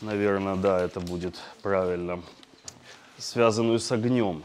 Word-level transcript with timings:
наверное, 0.00 0.56
да, 0.56 0.80
это 0.80 1.00
будет 1.00 1.36
правильно, 1.62 2.22
связанную 3.18 3.78
с 3.78 3.92
огнем. 3.92 4.42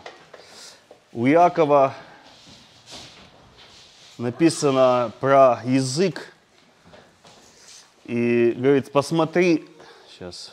У 1.13 1.25
Якова 1.25 1.93
написано 4.17 5.11
про 5.19 5.61
язык, 5.63 6.33
и 8.03 8.51
говорит, 8.51 8.91
посмотри, 8.91 9.67
сейчас, 10.09 10.51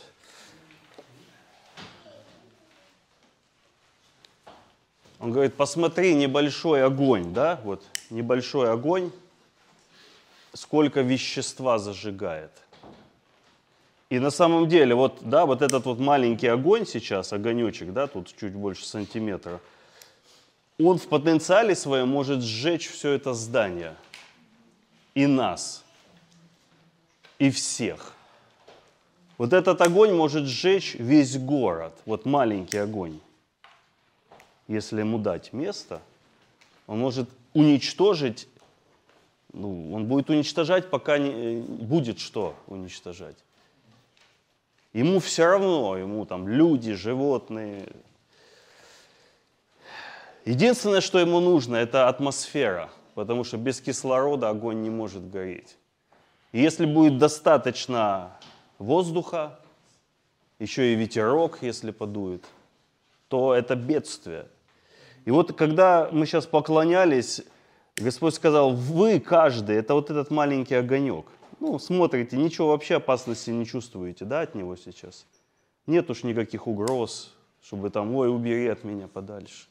Он 5.22 5.30
говорит, 5.30 5.54
посмотри, 5.54 6.14
небольшой 6.14 6.84
огонь, 6.84 7.32
да, 7.32 7.61
вот 7.62 7.84
небольшой 8.11 8.72
огонь, 8.72 9.12
сколько 10.53 11.00
вещества 11.00 11.79
зажигает. 11.79 12.50
И 14.12 14.18
на 14.18 14.30
самом 14.30 14.68
деле, 14.68 14.94
вот, 14.94 15.21
да, 15.22 15.46
вот 15.46 15.62
этот 15.62 15.86
вот 15.86 15.98
маленький 15.98 16.46
огонь 16.46 16.84
сейчас, 16.84 17.32
огонечек, 17.32 17.94
да, 17.94 18.07
тут 18.07 18.35
чуть 18.38 18.52
больше 18.52 18.85
сантиметра, 18.85 19.58
он 20.79 20.98
в 20.98 21.08
потенциале 21.08 21.75
своем 21.75 22.08
может 22.08 22.43
сжечь 22.43 22.90
все 22.90 23.12
это 23.12 23.32
здание. 23.32 23.94
И 25.14 25.26
нас. 25.26 25.82
И 27.38 27.50
всех. 27.50 28.14
Вот 29.38 29.54
этот 29.54 29.80
огонь 29.80 30.13
может 30.13 30.44
сжечь 30.44 30.94
весь 30.94 31.38
город. 31.38 31.94
Вот 32.05 32.27
маленький 32.27 32.77
огонь 32.77 33.19
если 34.68 35.00
ему 35.00 35.18
дать 35.18 35.55
место, 35.55 36.00
он 36.86 36.98
может 36.98 37.28
уничтожить, 37.55 38.46
ну, 39.55 39.92
он 39.94 40.06
будет 40.06 40.28
уничтожать, 40.30 40.90
пока 40.90 41.18
не, 41.18 41.30
э, 41.30 41.60
будет 41.60 42.18
что 42.18 42.55
уничтожать. 42.66 43.36
Ему 44.92 45.20
все 45.20 45.46
равно, 45.46 45.96
ему 45.96 46.26
там 46.26 46.46
люди, 46.46 46.92
животные. 46.92 47.88
Единственное, 50.44 51.00
что 51.00 51.18
ему 51.18 51.40
нужно, 51.40 51.76
это 51.76 52.08
атмосфера, 52.08 52.90
потому 53.14 53.44
что 53.44 53.56
без 53.56 53.80
кислорода 53.80 54.50
огонь 54.50 54.82
не 54.82 54.90
может 54.90 55.30
гореть. 55.30 55.76
И 56.52 56.60
если 56.60 56.84
будет 56.84 57.18
достаточно 57.18 58.32
воздуха, 58.78 59.58
еще 60.58 60.92
и 60.92 60.96
ветерок, 60.96 61.58
если 61.62 61.90
подует, 61.90 62.44
то 63.28 63.54
это 63.54 63.74
бедствие. 63.77 64.46
И 65.24 65.30
вот 65.30 65.56
когда 65.56 66.08
мы 66.12 66.27
сейчас 66.27 66.46
поклонялись, 66.46 67.42
Господь 67.96 68.34
сказал, 68.34 68.72
вы 68.72 69.20
каждый, 69.20 69.77
это 69.77 69.94
вот 69.94 70.10
этот 70.10 70.30
маленький 70.30 70.74
огонек. 70.74 71.27
Ну, 71.62 71.78
смотрите, 71.78 72.36
ничего 72.36 72.68
вообще 72.68 72.96
опасности 72.96 73.50
не 73.50 73.64
чувствуете, 73.64 74.24
да, 74.24 74.41
от 74.41 74.56
него 74.56 74.74
сейчас? 74.74 75.27
Нет 75.86 76.10
уж 76.10 76.24
никаких 76.24 76.66
угроз, 76.66 77.32
чтобы 77.62 77.91
там, 77.91 78.12
ой, 78.16 78.28
убери 78.28 78.66
от 78.66 78.82
меня 78.82 79.06
подальше. 79.06 79.68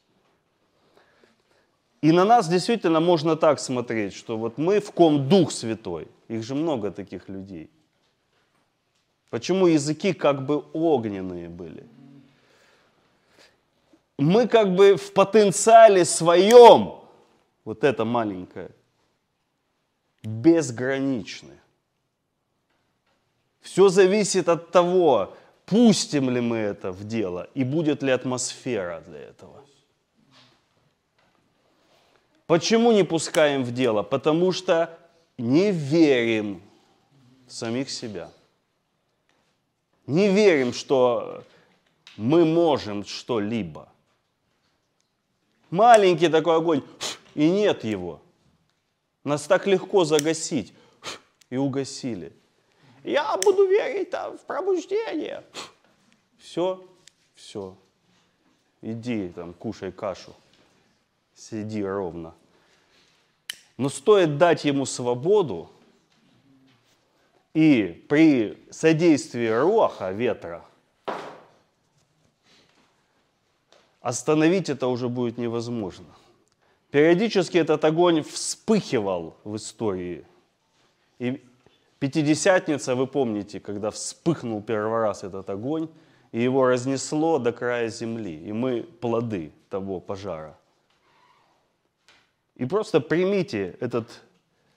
И 2.01 2.13
на 2.13 2.23
нас 2.23 2.47
действительно 2.47 3.01
можно 3.01 3.35
так 3.35 3.59
смотреть, 3.59 4.13
что 4.13 4.37
вот 4.37 4.57
мы 4.57 4.79
в 4.79 4.91
ком 4.91 5.27
Дух 5.27 5.51
Святой. 5.51 6.07
Их 6.29 6.43
же 6.43 6.55
много 6.55 6.91
таких 6.91 7.27
людей. 7.27 7.69
Почему 9.29 9.67
языки 9.67 10.13
как 10.13 10.45
бы 10.45 10.63
огненные 10.73 11.49
были? 11.49 11.85
мы 14.21 14.47
как 14.47 14.75
бы 14.75 14.95
в 14.95 15.13
потенциале 15.13 16.05
своем, 16.05 16.93
вот 17.65 17.83
это 17.83 18.05
маленькое, 18.05 18.69
безграничны. 20.23 21.59
Все 23.61 23.89
зависит 23.89 24.49
от 24.49 24.71
того, 24.71 25.35
пустим 25.65 26.29
ли 26.29 26.41
мы 26.41 26.57
это 26.57 26.91
в 26.91 27.05
дело 27.05 27.47
и 27.53 27.63
будет 27.63 28.03
ли 28.03 28.11
атмосфера 28.11 29.01
для 29.07 29.19
этого. 29.19 29.63
Почему 32.47 32.91
не 32.91 33.03
пускаем 33.03 33.63
в 33.63 33.71
дело? 33.73 34.03
Потому 34.03 34.51
что 34.51 34.97
не 35.37 35.71
верим 35.71 36.61
в 37.47 37.53
самих 37.53 37.89
себя. 37.89 38.29
Не 40.05 40.27
верим, 40.27 40.73
что 40.73 41.43
мы 42.17 42.43
можем 42.43 43.05
что-либо. 43.05 43.87
Маленький 45.69 46.27
такой 46.27 46.57
огонь, 46.57 46.83
и 47.35 47.49
нет 47.49 47.85
его. 47.85 48.21
Нас 49.23 49.43
так 49.43 49.67
легко 49.67 50.03
загасить. 50.03 50.73
И 51.49 51.57
угасили. 51.57 52.33
Я 53.03 53.37
буду 53.37 53.67
верить 53.67 54.09
там, 54.09 54.37
в 54.37 54.41
пробуждение. 54.41 55.43
Все, 56.37 56.83
все. 57.35 57.75
Иди 58.81 59.29
там, 59.29 59.53
кушай 59.53 59.91
кашу. 59.91 60.35
Сиди 61.35 61.83
ровно. 61.83 62.33
Но 63.77 63.89
стоит 63.89 64.37
дать 64.37 64.65
ему 64.65 64.85
свободу, 64.85 65.69
и 67.53 68.05
при 68.07 68.57
содействии 68.69 69.47
роха, 69.47 70.11
ветра, 70.11 70.63
остановить 73.99 74.69
это 74.69 74.87
уже 74.87 75.09
будет 75.09 75.37
невозможно. 75.37 76.05
Периодически 76.91 77.57
этот 77.57 77.83
огонь 77.83 78.21
вспыхивал 78.21 79.35
в 79.43 79.55
истории. 79.55 80.25
И 81.19 81.43
Пятидесятница, 82.01 82.95
вы 82.95 83.05
помните, 83.05 83.59
когда 83.59 83.91
вспыхнул 83.91 84.63
первый 84.63 85.01
раз 85.01 85.23
этот 85.23 85.47
огонь, 85.51 85.87
и 86.31 86.41
его 86.41 86.65
разнесло 86.65 87.37
до 87.37 87.51
края 87.51 87.89
земли, 87.89 88.43
и 88.43 88.51
мы 88.51 88.81
плоды 88.81 89.51
того 89.69 89.99
пожара. 89.99 90.57
И 92.55 92.65
просто 92.65 93.01
примите 93.01 93.77
этот, 93.79 94.09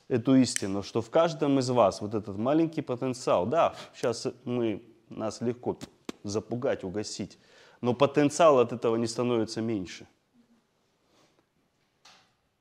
эту 0.09 0.35
истину, 0.35 0.83
что 0.83 1.01
в 1.01 1.09
каждом 1.09 1.59
из 1.59 1.71
вас 1.71 2.03
вот 2.03 2.13
этот 2.13 2.37
маленький 2.37 2.83
потенциал, 2.83 3.47
да, 3.47 3.75
сейчас 3.95 4.27
мы, 4.45 4.83
нас 5.09 5.41
легко 5.41 5.79
запугать, 6.25 6.85
угасить, 6.85 7.39
но 7.81 7.95
потенциал 7.95 8.59
от 8.59 8.75
этого 8.75 8.97
не 8.97 9.07
становится 9.07 9.63
меньше. 9.63 10.07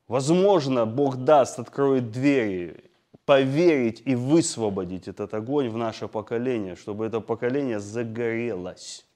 Возможно, 0.08 0.86
Бог 0.86 1.18
даст, 1.18 1.58
откроет 1.58 2.10
двери, 2.10 2.90
поверить 3.24 4.02
и 4.04 4.14
высвободить 4.14 5.08
этот 5.08 5.34
огонь 5.34 5.68
в 5.68 5.76
наше 5.76 6.08
поколение, 6.08 6.76
чтобы 6.76 7.06
это 7.06 7.20
поколение 7.20 7.80
загорелось. 7.80 9.06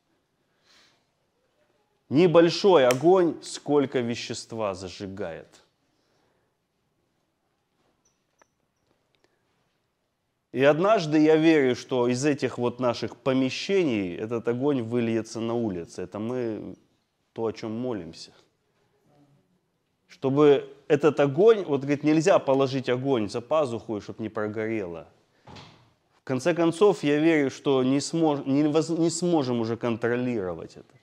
Небольшой 2.09 2.87
огонь, 2.87 3.37
сколько 3.43 4.01
вещества 4.01 4.75
зажигает– 4.75 5.49
И 10.53 10.65
однажды 10.65 11.19
я 11.19 11.37
верю, 11.37 11.77
что 11.77 12.09
из 12.09 12.25
этих 12.25 12.59
вот 12.59 12.81
наших 12.81 13.17
помещений 13.17 14.17
этот 14.17 14.49
огонь 14.49 14.83
выльется 14.83 15.41
на 15.41 15.55
улице. 15.55 16.03
Это 16.03 16.19
мы 16.19 16.75
то, 17.35 17.47
о 17.47 17.53
чем 17.53 17.73
молимся. 17.73 18.33
Чтобы 20.07 20.75
этот 20.89 21.21
огонь, 21.21 21.65
вот 21.65 21.83
говорит, 21.83 22.03
нельзя 22.03 22.39
положить 22.39 22.89
огонь 22.89 23.29
за 23.29 23.41
пазуху, 23.41 24.01
чтобы 24.01 24.23
не 24.23 24.29
прогорело. 24.29 25.07
В 26.23 26.25
конце 26.25 26.55
концов, 26.55 27.03
я 27.03 27.19
верю, 27.19 27.51
что 27.51 27.83
не, 27.83 28.01
смож, 28.01 28.41
не, 28.45 28.63
не 28.63 29.11
сможем 29.11 29.61
уже 29.61 29.77
контролировать 29.77 30.77
это. 30.77 30.95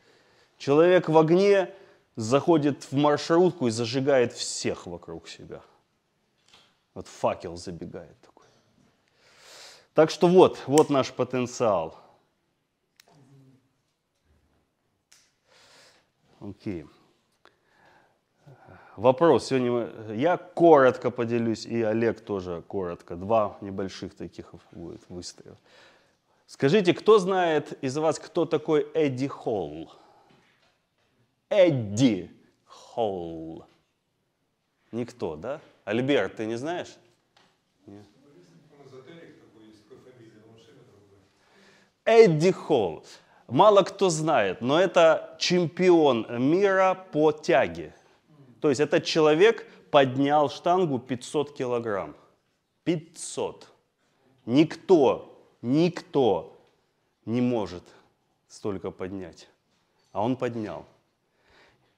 Человек 0.58 1.10
в 1.10 1.18
огне 1.18 1.74
заходит 2.16 2.84
в 2.84 2.96
маршрутку 2.96 3.68
и 3.68 3.72
зажигает 3.72 4.34
всех 4.34 4.86
вокруг 4.86 5.28
себя. 5.28 5.62
Вот 6.94 7.08
факел 7.08 7.58
забегает. 7.58 8.16
Так 9.96 10.10
что 10.10 10.28
вот, 10.28 10.60
вот 10.68 10.90
наш 10.90 11.14
потенциал. 11.14 11.98
Окей. 16.42 16.86
Вопрос. 18.96 19.48
Сегодня 19.48 20.14
я 20.14 20.38
коротко 20.38 21.12
поделюсь, 21.12 21.66
и 21.66 21.82
Олег 21.82 22.22
тоже 22.22 22.64
коротко. 22.68 23.16
Два 23.16 23.58
небольших 23.60 24.16
таких 24.16 24.54
будет 24.72 25.02
выстрела. 25.10 25.58
Скажите, 26.48 26.94
кто 26.94 27.20
знает 27.20 27.78
из 27.84 27.98
вас, 27.98 28.20
кто 28.20 28.46
такой 28.46 28.88
Эдди 28.94 29.28
Холл? 29.28 29.92
Эдди 31.50 32.32
Холл. 32.66 33.66
Никто, 34.92 35.36
да? 35.36 35.60
Альберт, 35.84 36.38
ты 36.38 36.46
не 36.46 36.56
знаешь? 36.56 36.96
Эдди 42.06 42.52
Холл. 42.52 43.04
Мало 43.48 43.82
кто 43.82 44.10
знает, 44.10 44.62
но 44.62 44.80
это 44.80 45.36
чемпион 45.40 46.26
мира 46.30 47.06
по 47.12 47.32
тяге. 47.32 47.94
То 48.62 48.70
есть 48.70 48.82
этот 48.82 49.04
человек 49.06 49.66
поднял 49.92 50.50
штангу 50.50 51.00
500 51.00 51.56
килограмм. 51.56 52.16
500. 52.84 53.68
Никто, 54.46 55.40
никто 55.62 56.58
не 57.26 57.42
может 57.42 57.84
столько 58.48 58.92
поднять. 58.92 59.48
А 60.12 60.24
он 60.24 60.36
поднял. 60.36 60.86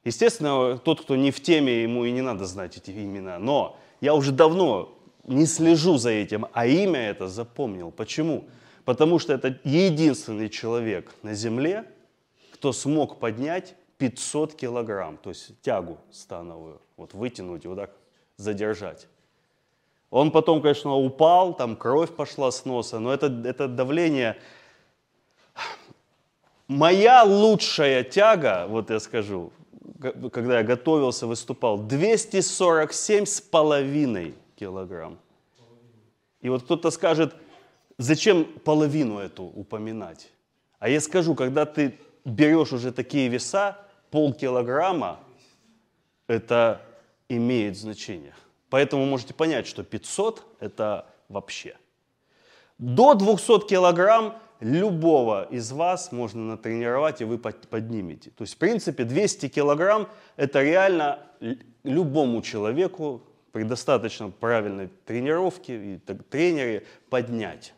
Естественно, 0.04 0.78
тот, 0.78 1.02
кто 1.02 1.16
не 1.16 1.32
в 1.32 1.42
теме, 1.42 1.84
ему 1.84 2.06
и 2.06 2.12
не 2.12 2.22
надо 2.22 2.46
знать 2.46 2.78
эти 2.78 2.92
имена. 2.92 3.40
Но 3.40 3.78
я 4.00 4.16
уже 4.16 4.32
давно 4.32 4.98
не 5.26 5.46
слежу 5.46 5.98
за 5.98 6.12
этим, 6.12 6.48
а 6.54 6.66
имя 6.66 7.10
это 7.10 7.28
запомнил. 7.28 7.92
Почему? 7.92 8.46
Потому 8.86 9.20
что 9.20 9.34
это 9.34 9.60
единственный 9.66 10.50
человек 10.50 11.14
на 11.24 11.34
земле, 11.34 11.84
кто 12.54 12.72
смог 12.72 13.20
поднять 13.20 13.76
500 13.98 14.54
килограмм, 14.56 15.18
то 15.18 15.30
есть 15.30 15.60
тягу 15.62 15.98
становую, 16.12 16.82
вот 16.98 17.14
вытянуть 17.14 17.66
и 17.66 17.68
вот 17.68 17.78
так 17.78 17.92
задержать. 18.38 19.08
Он 20.10 20.32
потом, 20.32 20.62
конечно, 20.62 20.96
упал, 20.96 21.54
там 21.54 21.76
кровь 21.76 22.16
пошла 22.16 22.52
с 22.52 22.66
носа, 22.66 23.00
но 23.00 23.14
это, 23.14 23.28
это 23.46 23.68
давление... 23.68 24.38
Моя 26.68 27.24
лучшая 27.24 28.04
тяга, 28.04 28.68
вот 28.68 28.90
я 28.90 29.00
скажу, 29.00 29.54
когда 30.32 30.60
я 30.60 30.64
готовился, 30.64 31.26
выступал, 31.26 31.78
247 31.78 33.26
с 33.26 33.40
половиной 33.40 34.36
килограмм. 34.58 35.18
И 36.42 36.50
вот 36.50 36.64
кто-то 36.64 36.92
скажет, 36.92 37.36
зачем 37.98 38.44
половину 38.44 39.20
эту 39.20 39.44
упоминать? 39.44 40.30
А 40.80 40.90
я 40.90 41.00
скажу, 41.00 41.36
когда 41.36 41.66
ты 41.66 41.98
берешь 42.26 42.74
уже 42.74 42.92
такие 42.92 43.30
веса, 43.30 43.78
полкилограмма, 44.12 45.20
это 46.28 46.82
имеет 47.30 47.78
значение. 47.78 48.34
Поэтому 48.70 49.06
можете 49.06 49.34
понять, 49.34 49.68
что 49.68 49.84
500 49.84 50.44
это 50.60 51.06
вообще. 51.30 51.78
До 52.78 53.14
200 53.14 53.68
килограмм 53.68 54.38
любого 54.60 55.48
из 55.50 55.72
вас 55.72 56.12
можно 56.12 56.44
натренировать, 56.44 57.22
и 57.22 57.26
вы 57.26 57.38
поднимете. 57.38 58.32
То 58.32 58.44
есть, 58.44 58.56
в 58.56 58.58
принципе, 58.58 59.04
200 59.04 59.50
килограмм 59.50 60.08
это 60.36 60.62
реально 60.62 61.20
любому 61.84 62.42
человеку 62.42 63.24
при 63.52 63.64
достаточно 63.64 64.30
правильной 64.30 64.88
тренировке 65.06 65.96
и 65.96 65.98
тренере 65.98 66.86
поднять. 67.10 67.74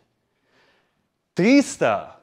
300 1.36 2.19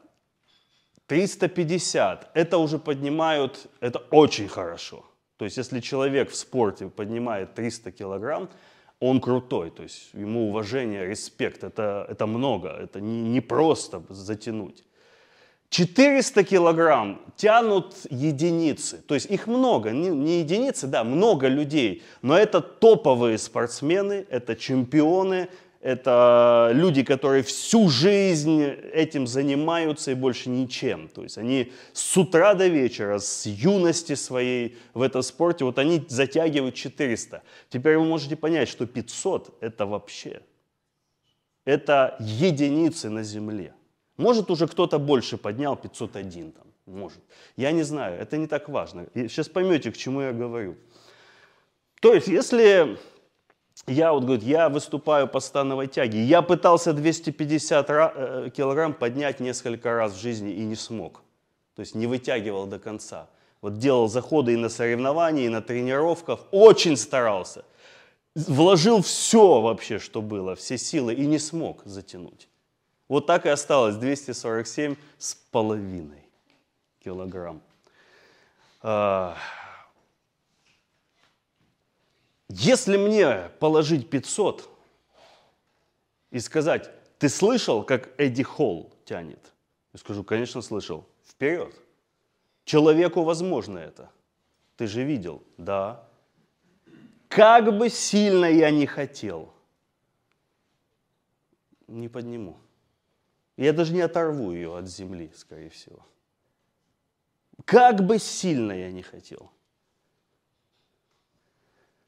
350 1.07 2.31
это 2.35 2.59
уже 2.59 2.79
поднимают, 2.79 3.69
это 3.81 3.99
очень 4.11 4.49
хорошо. 4.49 5.05
То 5.37 5.45
есть 5.45 5.57
если 5.57 5.81
человек 5.81 6.31
в 6.31 6.37
спорте 6.37 6.89
поднимает 6.89 7.55
300 7.55 7.93
килограмм, 7.93 8.49
он 8.99 9.21
крутой, 9.21 9.71
то 9.71 9.83
есть 9.83 10.11
ему 10.15 10.49
уважение, 10.49 11.07
респект, 11.07 11.65
это, 11.65 12.07
это 12.09 12.27
много, 12.27 12.71
это 12.71 13.01
не, 13.01 13.23
не 13.23 13.41
просто 13.41 14.03
затянуть. 14.09 14.85
400 15.69 16.45
килограмм 16.45 17.21
тянут 17.37 17.95
единицы, 18.09 18.99
то 18.99 19.15
есть 19.15 19.31
их 19.31 19.47
много, 19.47 19.91
не, 19.91 20.09
не 20.09 20.39
единицы, 20.39 20.87
да, 20.87 21.05
много 21.05 21.49
людей, 21.49 22.03
но 22.23 22.39
это 22.39 22.61
топовые 22.61 23.37
спортсмены, 23.37 24.27
это 24.31 24.55
чемпионы, 24.55 25.49
это 25.87 26.71
люди, 26.75 27.05
которые 27.05 27.45
всю 27.45 27.89
жизнь 27.89 28.61
этим 28.93 29.29
занимаются 29.29 30.11
и 30.11 30.15
больше 30.15 30.49
ничем. 30.49 31.07
То 31.07 31.23
есть 31.23 31.39
они 31.39 31.73
с 31.93 32.17
утра 32.17 32.55
до 32.55 32.67
вечера, 32.67 33.21
с 33.21 33.47
юности 33.47 34.17
своей 34.17 34.77
в 34.95 35.03
этом 35.03 35.23
спорте, 35.23 35.65
вот 35.65 35.79
они 35.79 36.05
затягивают 36.09 36.75
400. 36.75 37.41
Теперь 37.69 37.99
вы 37.99 38.05
можете 38.05 38.35
понять, 38.35 38.69
что 38.69 38.85
500 38.85 39.59
это 39.61 39.87
вообще, 39.87 40.41
это 41.65 42.17
единицы 42.19 43.09
на 43.09 43.23
земле. 43.23 43.73
Может 44.17 44.51
уже 44.51 44.67
кто-то 44.67 44.99
больше 44.99 45.37
поднял 45.37 45.77
501 45.77 46.51
там, 46.51 46.67
может. 46.87 47.21
Я 47.57 47.71
не 47.71 47.85
знаю, 47.85 48.21
это 48.21 48.37
не 48.39 48.49
так 48.49 48.69
важно. 48.69 49.07
Сейчас 49.15 49.49
поймете, 49.49 49.93
к 49.93 49.97
чему 49.97 50.21
я 50.23 50.33
говорю. 50.33 50.75
То 52.01 52.13
есть, 52.13 52.27
если 52.27 52.99
я 53.87 54.13
вот, 54.13 54.25
говорю, 54.25 54.43
я 54.43 54.69
выступаю 54.69 55.29
по 55.29 55.41
становой 55.41 55.87
тяге. 55.87 56.25
Я 56.25 56.43
пытался 56.43 56.93
250 56.93 57.91
э, 57.91 58.51
килограмм 58.55 58.95
поднять 58.95 59.41
несколько 59.41 59.95
раз 59.95 60.13
в 60.13 60.21
жизни 60.21 60.53
и 60.53 60.65
не 60.65 60.75
смог. 60.75 61.23
То 61.77 61.81
есть 61.81 61.95
не 61.95 62.07
вытягивал 62.07 62.67
до 62.67 62.79
конца. 62.79 63.29
Вот 63.61 63.79
делал 63.79 64.09
заходы 64.09 64.55
и 64.55 64.57
на 64.57 64.69
соревнованиях, 64.69 65.47
и 65.47 65.49
на 65.49 65.63
тренировках. 65.63 66.41
Очень 66.51 66.97
старался. 66.97 67.65
Вложил 68.35 69.03
все 69.03 69.61
вообще, 69.61 69.99
что 69.99 70.21
было, 70.21 70.57
все 70.57 70.79
силы, 70.79 71.15
и 71.15 71.25
не 71.27 71.39
смог 71.39 71.83
затянуть. 71.85 72.49
Вот 73.09 73.27
так 73.27 73.47
и 73.47 73.49
осталось 73.49 73.97
247 73.97 74.97
с 75.17 75.35
половиной 75.35 76.29
килограмм. 77.03 77.63
Если 82.49 82.97
мне 82.97 83.51
положить 83.59 84.09
500 84.09 84.69
и 86.31 86.39
сказать, 86.39 86.91
ты 87.19 87.29
слышал, 87.29 87.83
как 87.83 88.19
Эдди 88.21 88.43
Холл 88.43 88.93
тянет? 89.05 89.53
Я 89.93 89.99
скажу, 89.99 90.23
конечно, 90.23 90.63
слышал. 90.63 91.07
Вперед. 91.25 91.75
Человеку 92.65 93.23
возможно 93.23 93.79
это. 93.79 94.11
Ты 94.77 94.87
же 94.87 95.03
видел. 95.03 95.43
Да. 95.57 96.07
Как 97.29 97.77
бы 97.77 97.89
сильно 97.89 98.47
я 98.47 98.71
не 98.71 98.87
хотел, 98.87 99.53
не 101.87 102.09
подниму. 102.09 102.57
Я 103.57 103.73
даже 103.73 103.93
не 103.93 104.01
оторву 104.01 104.53
ее 104.53 104.77
от 104.77 104.87
земли, 104.87 105.33
скорее 105.35 105.71
всего. 105.71 106.01
Как 107.65 108.05
бы 108.05 108.19
сильно 108.19 108.73
я 108.73 108.91
не 108.91 109.03
хотел. 109.03 109.51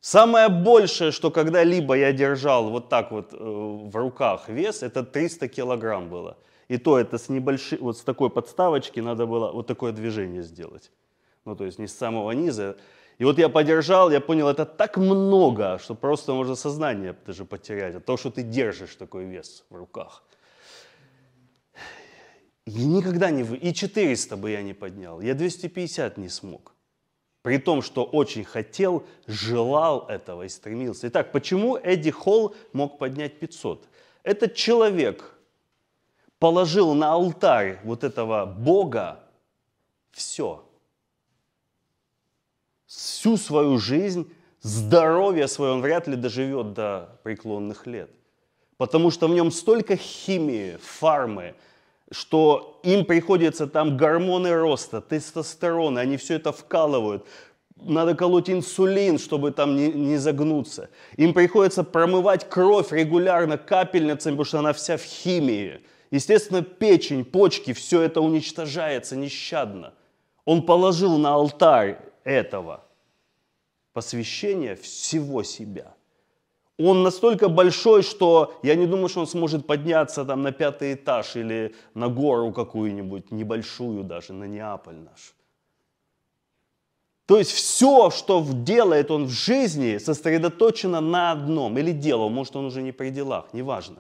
Самое 0.01 0.49
большее, 0.49 1.11
что 1.11 1.31
когда-либо 1.31 1.95
я 1.95 2.13
держал 2.13 2.71
вот 2.71 2.89
так 2.89 3.11
вот 3.11 3.33
э, 3.33 3.37
в 3.37 3.97
руках 3.97 4.49
вес, 4.49 4.83
это 4.83 5.03
300 5.03 5.49
килограмм 5.49 6.09
было. 6.09 6.37
И 6.69 6.79
то 6.79 6.99
это 6.99 7.19
с 7.19 7.29
небольшой, 7.29 7.79
вот 7.79 7.99
с 7.99 8.03
такой 8.03 8.31
подставочки 8.31 9.01
надо 9.01 9.27
было 9.27 9.51
вот 9.51 9.67
такое 9.67 9.93
движение 9.93 10.43
сделать. 10.43 10.93
Ну, 11.45 11.57
то 11.57 11.65
есть 11.65 11.79
не 11.79 11.89
с 11.89 11.97
самого 11.97 12.31
низа. 12.33 12.77
И 13.19 13.25
вот 13.25 13.39
я 13.39 13.49
подержал, 13.49 14.11
я 14.11 14.21
понял, 14.21 14.49
это 14.49 14.65
так 14.65 14.97
много, 14.99 15.79
что 15.83 15.95
просто 15.97 16.33
можно 16.33 16.55
сознание 16.55 17.17
даже 17.27 17.45
потерять 17.45 17.97
от 17.97 18.05
того, 18.05 18.17
что 18.17 18.31
ты 18.31 18.43
держишь 18.43 18.95
такой 18.95 19.25
вес 19.25 19.65
в 19.71 19.75
руках. 19.75 20.23
И 22.67 22.85
никогда 22.85 23.31
не... 23.31 23.43
И 23.43 23.75
400 23.75 24.37
бы 24.37 24.51
я 24.51 24.63
не 24.63 24.75
поднял, 24.75 25.21
я 25.21 25.35
250 25.35 26.19
не 26.19 26.29
смог. 26.29 26.75
При 27.49 27.57
том, 27.57 27.81
что 27.81 28.05
очень 28.05 28.45
хотел, 28.45 29.07
желал 29.27 30.05
этого 30.07 30.43
и 30.43 30.51
стремился. 30.51 31.09
Итак, 31.09 31.33
почему 31.33 31.79
Эдди 31.79 32.11
Холл 32.11 32.55
мог 32.75 32.99
поднять 32.99 33.41
500? 33.41 33.89
Этот 34.23 34.55
человек 34.55 35.35
положил 36.39 36.93
на 36.93 37.11
алтарь 37.11 37.81
вот 37.85 38.05
этого 38.05 38.45
Бога 38.45 39.21
все. 40.11 40.63
Всю 42.85 43.39
свою 43.39 43.79
жизнь, 43.79 44.31
здоровье 44.61 45.49
свое 45.49 45.73
он 45.73 45.81
вряд 45.81 46.07
ли 46.07 46.17
доживет 46.17 46.75
до 46.75 47.19
преклонных 47.23 47.87
лет. 47.87 48.11
Потому 48.77 49.11
что 49.11 49.27
в 49.27 49.31
нем 49.31 49.51
столько 49.51 49.97
химии, 49.97 50.77
фармы, 50.83 51.55
что 52.11 52.81
им 52.83 53.05
приходится 53.05 53.67
там 53.67 53.97
гормоны 53.97 54.53
роста, 54.55 55.01
тестостероны, 55.01 55.99
они 55.99 56.17
все 56.17 56.35
это 56.35 56.53
вкалывают. 56.53 57.27
Надо 57.77 58.15
колоть 58.15 58.51
инсулин, 58.51 59.19
чтобы 59.19 59.53
там 59.53 59.77
не, 59.77 59.89
не 59.93 60.17
загнуться. 60.17 60.91
Им 61.17 61.33
приходится 61.33 61.85
промывать 61.85 62.49
кровь 62.49 62.93
регулярно 62.93 63.57
капельницами, 63.57 64.33
потому 64.33 64.45
что 64.45 64.59
она 64.59 64.73
вся 64.73 64.97
в 64.97 65.03
химии. 65.03 65.81
Естественно, 66.11 66.63
печень, 66.63 67.25
почки, 67.25 67.73
все 67.73 68.03
это 68.03 68.21
уничтожается 68.21 69.15
нещадно. 69.15 69.95
Он 70.45 70.63
положил 70.63 71.19
на 71.19 71.35
алтарь 71.35 72.01
этого 72.25 72.85
посвящения 73.93 74.75
всего 74.77 75.43
себя– 75.43 75.95
он 76.79 77.03
настолько 77.03 77.49
большой, 77.49 78.03
что 78.03 78.55
я 78.63 78.77
не 78.77 78.87
думаю, 78.87 79.09
что 79.09 79.21
он 79.21 79.27
сможет 79.27 79.67
подняться 79.67 80.25
там 80.25 80.43
на 80.43 80.53
пятый 80.53 80.95
этаж 80.95 81.37
или 81.37 81.75
на 81.95 82.09
гору 82.09 82.53
какую-нибудь, 82.53 83.33
небольшую 83.33 84.05
даже, 84.05 84.33
на 84.33 84.45
Неаполь 84.45 84.97
наш. 84.97 85.35
То 87.27 87.37
есть 87.37 87.51
все, 87.51 88.11
что 88.11 88.47
делает 88.49 89.11
он 89.11 89.27
в 89.27 89.31
жизни, 89.31 89.99
сосредоточено 89.99 91.01
на 91.01 91.33
одном. 91.33 91.77
Или 91.77 91.93
делал, 91.93 92.31
может 92.31 92.57
он 92.57 92.65
уже 92.65 92.81
не 92.81 92.93
при 92.93 93.11
делах, 93.11 93.53
неважно. 93.53 93.97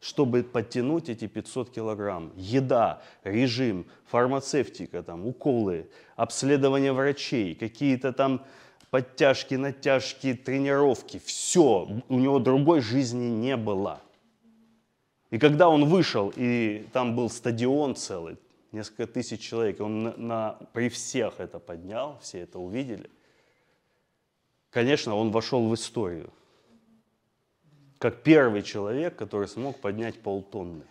Чтобы 0.00 0.42
подтянуть 0.42 1.08
эти 1.08 1.28
500 1.28 1.70
килограмм. 1.70 2.32
Еда, 2.36 3.00
режим, 3.24 3.86
фармацевтика, 4.10 5.02
там, 5.02 5.26
уколы, 5.26 5.88
обследование 6.16 6.92
врачей, 6.92 7.54
какие-то 7.54 8.12
там 8.12 8.44
подтяжки, 8.90 9.54
натяжки, 9.54 10.34
тренировки, 10.34 11.20
все, 11.24 11.88
у 12.08 12.18
него 12.18 12.38
другой 12.38 12.80
жизни 12.80 13.26
не 13.26 13.56
было. 13.56 14.00
И 15.30 15.38
когда 15.38 15.68
он 15.68 15.86
вышел, 15.86 16.32
и 16.36 16.86
там 16.92 17.16
был 17.16 17.28
стадион 17.28 17.96
целый, 17.96 18.38
несколько 18.72 19.06
тысяч 19.06 19.40
человек, 19.40 19.80
он 19.80 20.02
на, 20.04 20.16
на, 20.16 20.58
при 20.72 20.88
всех 20.88 21.40
это 21.40 21.58
поднял, 21.58 22.18
все 22.22 22.40
это 22.40 22.58
увидели, 22.58 23.10
конечно, 24.70 25.16
он 25.16 25.30
вошел 25.30 25.68
в 25.68 25.74
историю 25.74 26.30
как 27.98 28.22
первый 28.22 28.62
человек, 28.62 29.16
который 29.16 29.48
смог 29.48 29.80
поднять 29.80 30.20
полтонны. 30.20 30.84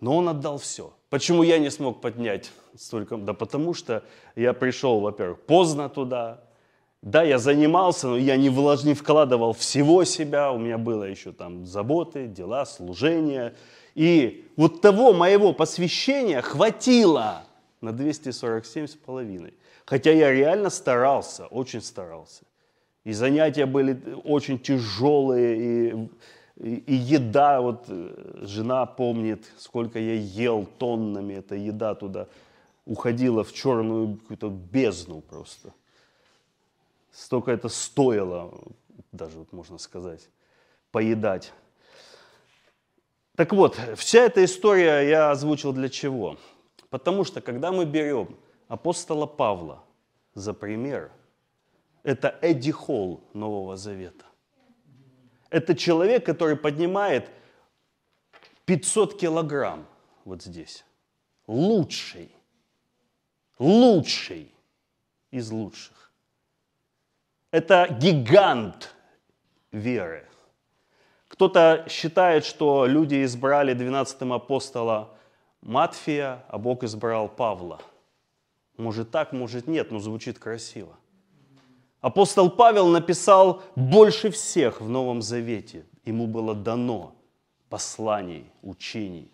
Но 0.00 0.16
он 0.16 0.28
отдал 0.28 0.58
все. 0.58 0.92
Почему 1.10 1.42
я 1.42 1.58
не 1.58 1.70
смог 1.70 2.00
поднять 2.00 2.50
столько? 2.76 3.16
Да 3.16 3.34
потому 3.34 3.74
что 3.74 4.02
я 4.36 4.52
пришел, 4.52 5.00
во-первых, 5.00 5.40
поздно 5.40 5.88
туда. 5.88 6.40
Да, 7.02 7.24
я 7.24 7.38
занимался, 7.38 8.08
но 8.08 8.16
я 8.16 8.36
не, 8.36 8.48
влаж... 8.48 8.84
не 8.84 8.94
вкладывал 8.94 9.52
всего 9.52 10.04
себя. 10.04 10.52
У 10.52 10.58
меня 10.58 10.78
было 10.78 11.04
еще 11.04 11.32
там 11.32 11.66
заботы, 11.66 12.28
дела, 12.28 12.64
служения. 12.64 13.54
И 13.94 14.48
вот 14.56 14.80
того 14.80 15.12
моего 15.12 15.52
посвящения 15.52 16.40
хватило 16.40 17.42
на 17.80 17.92
247 17.92 18.86
с 18.86 18.94
половиной. 18.94 19.54
Хотя 19.84 20.12
я 20.12 20.30
реально 20.30 20.70
старался, 20.70 21.46
очень 21.46 21.82
старался. 21.82 22.44
И 23.04 23.12
занятия 23.12 23.66
были 23.66 24.00
очень 24.22 24.60
тяжелые, 24.60 25.56
и, 25.58 26.08
и, 26.56 26.74
и 26.76 26.94
еда, 26.94 27.60
вот 27.60 27.86
э, 27.88 28.42
жена 28.42 28.86
помнит, 28.86 29.44
сколько 29.58 29.98
я 29.98 30.14
ел 30.14 30.68
тоннами, 30.78 31.34
эта 31.34 31.56
еда 31.56 31.96
туда 31.96 32.28
уходила 32.84 33.44
в 33.44 33.52
черную 33.52 34.16
какую-то 34.16 34.48
бездну 34.48 35.20
просто. 35.20 35.72
Столько 37.10 37.50
это 37.50 37.68
стоило, 37.68 38.52
даже 39.12 39.38
вот 39.38 39.52
можно 39.52 39.78
сказать, 39.78 40.28
поедать. 40.90 41.52
Так 43.36 43.52
вот, 43.52 43.78
вся 43.96 44.20
эта 44.20 44.44
история 44.44 45.08
я 45.08 45.30
озвучил 45.30 45.72
для 45.72 45.88
чего? 45.88 46.38
Потому 46.90 47.24
что 47.24 47.40
когда 47.40 47.72
мы 47.72 47.84
берем 47.84 48.36
апостола 48.68 49.26
Павла 49.26 49.84
за 50.34 50.54
пример– 50.54 51.10
это 52.02 52.36
Эдди 52.40 52.72
Холл 52.72 53.22
Нового 53.32 53.76
Завета. 53.76 54.24
Это 55.50 55.74
человек, 55.74 56.24
который 56.26 56.56
поднимает 56.56 57.30
500 58.64 59.18
килограмм 59.18 59.86
вот 60.24 60.42
здесь. 60.42 60.84
Лучший. 61.46 62.34
Лучший 63.58 64.52
из 65.30 65.50
лучших. 65.50 66.12
Это 67.50 67.96
гигант 68.00 68.94
веры. 69.70 70.26
Кто-то 71.28 71.86
считает, 71.88 72.44
что 72.44 72.86
люди 72.86 73.24
избрали 73.24 73.74
12-м 73.74 74.32
апостола 74.32 75.14
Матфия, 75.60 76.44
а 76.48 76.58
Бог 76.58 76.82
избрал 76.82 77.28
Павла. 77.28 77.80
Может 78.76 79.10
так, 79.10 79.32
может 79.32 79.66
нет, 79.66 79.90
но 79.90 79.98
звучит 79.98 80.38
красиво. 80.38 80.96
Апостол 82.00 82.50
Павел 82.50 82.88
написал 82.88 83.62
больше 83.76 84.30
всех 84.30 84.80
в 84.80 84.88
Новом 84.88 85.22
Завете. 85.22 85.86
Ему 86.04 86.26
было 86.26 86.54
дано 86.54 87.14
посланий, 87.68 88.50
учений. 88.62 89.30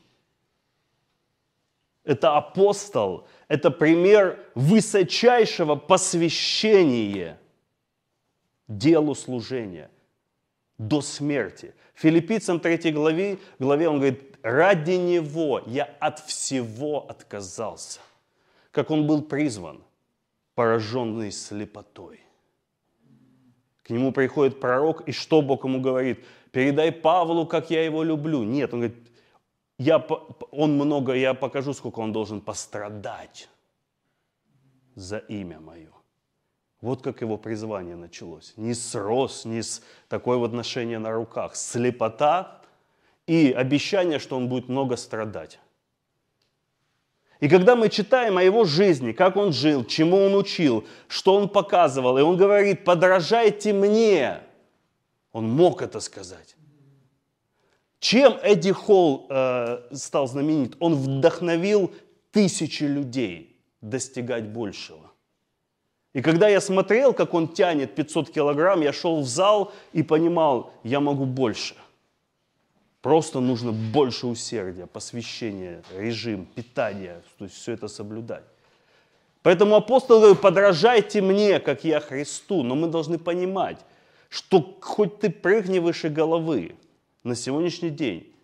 Это 2.08 2.38
апостол, 2.38 3.28
это 3.48 3.70
пример 3.70 4.38
высочайшего 4.54 5.74
посвящения 5.74 7.38
делу 8.66 9.14
служения 9.14 9.90
до 10.78 11.02
смерти. 11.02 11.74
Филиппийцам 11.92 12.60
3 12.60 12.92
главе, 12.92 13.36
главе 13.58 13.90
он 13.90 13.96
говорит, 13.96 14.38
ради 14.42 14.92
него 14.92 15.62
я 15.66 15.84
от 16.00 16.20
всего 16.20 17.06
отказался. 17.10 18.00
Как 18.70 18.90
он 18.90 19.06
был 19.06 19.20
призван, 19.20 19.82
пораженный 20.54 21.30
слепотой. 21.30 22.20
К 23.82 23.90
нему 23.90 24.12
приходит 24.12 24.60
пророк, 24.60 25.06
и 25.06 25.12
что 25.12 25.42
Бог 25.42 25.64
ему 25.64 25.82
говорит? 25.82 26.24
Передай 26.52 26.90
Павлу, 26.90 27.46
как 27.46 27.68
я 27.68 27.84
его 27.84 28.02
люблю. 28.02 28.44
Нет, 28.44 28.72
он 28.72 28.80
говорит, 28.80 29.07
я, 29.78 29.98
он 30.50 30.74
много, 30.74 31.14
я 31.14 31.34
покажу, 31.34 31.72
сколько 31.72 32.00
он 32.00 32.12
должен 32.12 32.40
пострадать 32.40 33.48
за 34.94 35.18
имя 35.18 35.60
мое. 35.60 35.92
Вот 36.80 37.02
как 37.02 37.22
его 37.22 37.38
призвание 37.38 37.96
началось. 37.96 38.52
Не 38.56 38.74
с 38.74 38.94
роз, 38.94 39.44
не 39.44 39.62
с 39.62 39.82
такое 40.08 40.36
вот 40.36 40.52
ношение 40.52 40.98
на 40.98 41.12
руках. 41.12 41.56
Слепота 41.56 42.60
и 43.26 43.52
обещание, 43.52 44.18
что 44.18 44.36
он 44.36 44.48
будет 44.48 44.68
много 44.68 44.96
страдать. 44.96 45.58
И 47.40 47.48
когда 47.48 47.76
мы 47.76 47.88
читаем 47.88 48.36
о 48.36 48.42
его 48.42 48.64
жизни, 48.64 49.12
как 49.12 49.36
он 49.36 49.52
жил, 49.52 49.84
чему 49.84 50.16
он 50.16 50.34
учил, 50.34 50.84
что 51.06 51.36
он 51.36 51.48
показывал, 51.48 52.18
и 52.18 52.22
он 52.22 52.36
говорит, 52.36 52.84
подражайте 52.84 53.72
мне, 53.72 54.40
он 55.32 55.48
мог 55.48 55.82
это 55.82 56.00
сказать. 56.00 56.56
Чем 58.00 58.38
Эдди 58.42 58.72
Холл 58.72 59.26
э, 59.28 59.88
стал 59.92 60.28
знаменит? 60.28 60.76
Он 60.78 60.94
вдохновил 60.94 61.92
тысячи 62.30 62.84
людей 62.84 63.60
достигать 63.80 64.48
большего. 64.48 65.10
И 66.14 66.22
когда 66.22 66.48
я 66.48 66.60
смотрел, 66.60 67.12
как 67.12 67.34
он 67.34 67.48
тянет 67.48 67.94
500 67.94 68.30
килограмм, 68.30 68.80
я 68.80 68.92
шел 68.92 69.20
в 69.20 69.26
зал 69.26 69.72
и 69.92 70.02
понимал, 70.02 70.72
я 70.84 71.00
могу 71.00 71.26
больше– 71.26 71.74
Просто 73.00 73.38
нужно 73.38 73.72
больше 73.72 74.26
усердия, 74.26 74.86
посвящения, 74.86 75.82
режим, 75.96 76.46
питание, 76.46 77.22
то 77.38 77.44
есть 77.44 77.56
все 77.56 77.72
это 77.72 77.86
соблюдать. 77.86 78.42
Поэтому 79.42 79.76
апостол 79.76 80.18
говорит, 80.18 80.40
подражайте 80.40 81.22
мне, 81.22 81.60
как 81.60 81.84
я 81.84 82.00
Христу. 82.00 82.64
Но 82.64 82.74
мы 82.74 82.88
должны 82.88 83.18
понимать, 83.18 83.78
что 84.28 84.76
хоть 84.80 85.20
ты 85.20 85.30
прыгни 85.30 85.78
выше 85.78 86.08
головы, 86.08 86.74
на 87.24 87.34
сегодняшний 87.34 87.90
день 87.90 88.34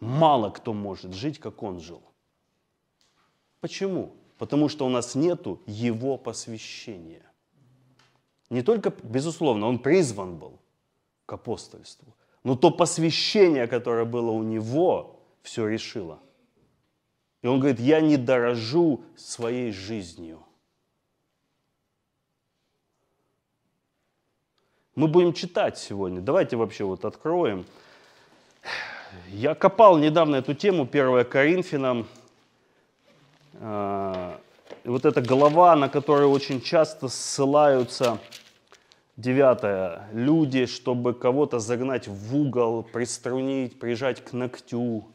мало 0.00 0.50
кто 0.50 0.72
может 0.72 1.14
жить, 1.14 1.38
как 1.38 1.62
он 1.62 1.80
жил. 1.80 2.02
Почему? 3.60 4.14
Потому 4.38 4.68
что 4.68 4.86
у 4.86 4.88
нас 4.88 5.14
нету 5.14 5.60
его 5.66 6.18
посвящения. 6.18 7.22
Не 8.50 8.62
только, 8.62 8.94
безусловно, 9.02 9.66
он 9.66 9.78
призван 9.78 10.36
был 10.36 10.60
к 11.26 11.32
апостольству, 11.32 12.14
но 12.42 12.56
то 12.56 12.70
посвящение, 12.70 13.66
которое 13.66 14.04
было 14.04 14.30
у 14.30 14.42
него, 14.42 15.20
все 15.42 15.66
решило. 15.66 16.20
И 17.42 17.46
он 17.46 17.58
говорит, 17.58 17.80
я 17.80 18.00
не 18.00 18.16
дорожу 18.16 19.04
своей 19.16 19.72
жизнью. 19.72 20.42
Мы 24.94 25.08
будем 25.08 25.32
читать 25.32 25.76
сегодня. 25.76 26.20
Давайте 26.20 26.56
вообще 26.56 26.84
вот 26.84 27.04
откроем. 27.04 27.66
Я 29.28 29.54
копал 29.54 29.98
недавно 29.98 30.36
эту 30.36 30.54
тему, 30.54 30.88
1 30.90 31.24
Коринфянам. 31.24 32.06
А, 33.60 34.38
вот 34.84 35.04
эта 35.04 35.20
глава, 35.20 35.76
на 35.76 35.88
которую 35.88 36.30
очень 36.30 36.60
часто 36.60 37.08
ссылаются 37.08 38.18
Девятое. 39.16 40.08
Люди, 40.12 40.66
чтобы 40.66 41.14
кого-то 41.14 41.60
загнать 41.60 42.08
в 42.08 42.36
угол, 42.36 42.82
приструнить, 42.82 43.78
прижать 43.78 44.24
к 44.24 44.32
ногтю, 44.32 45.06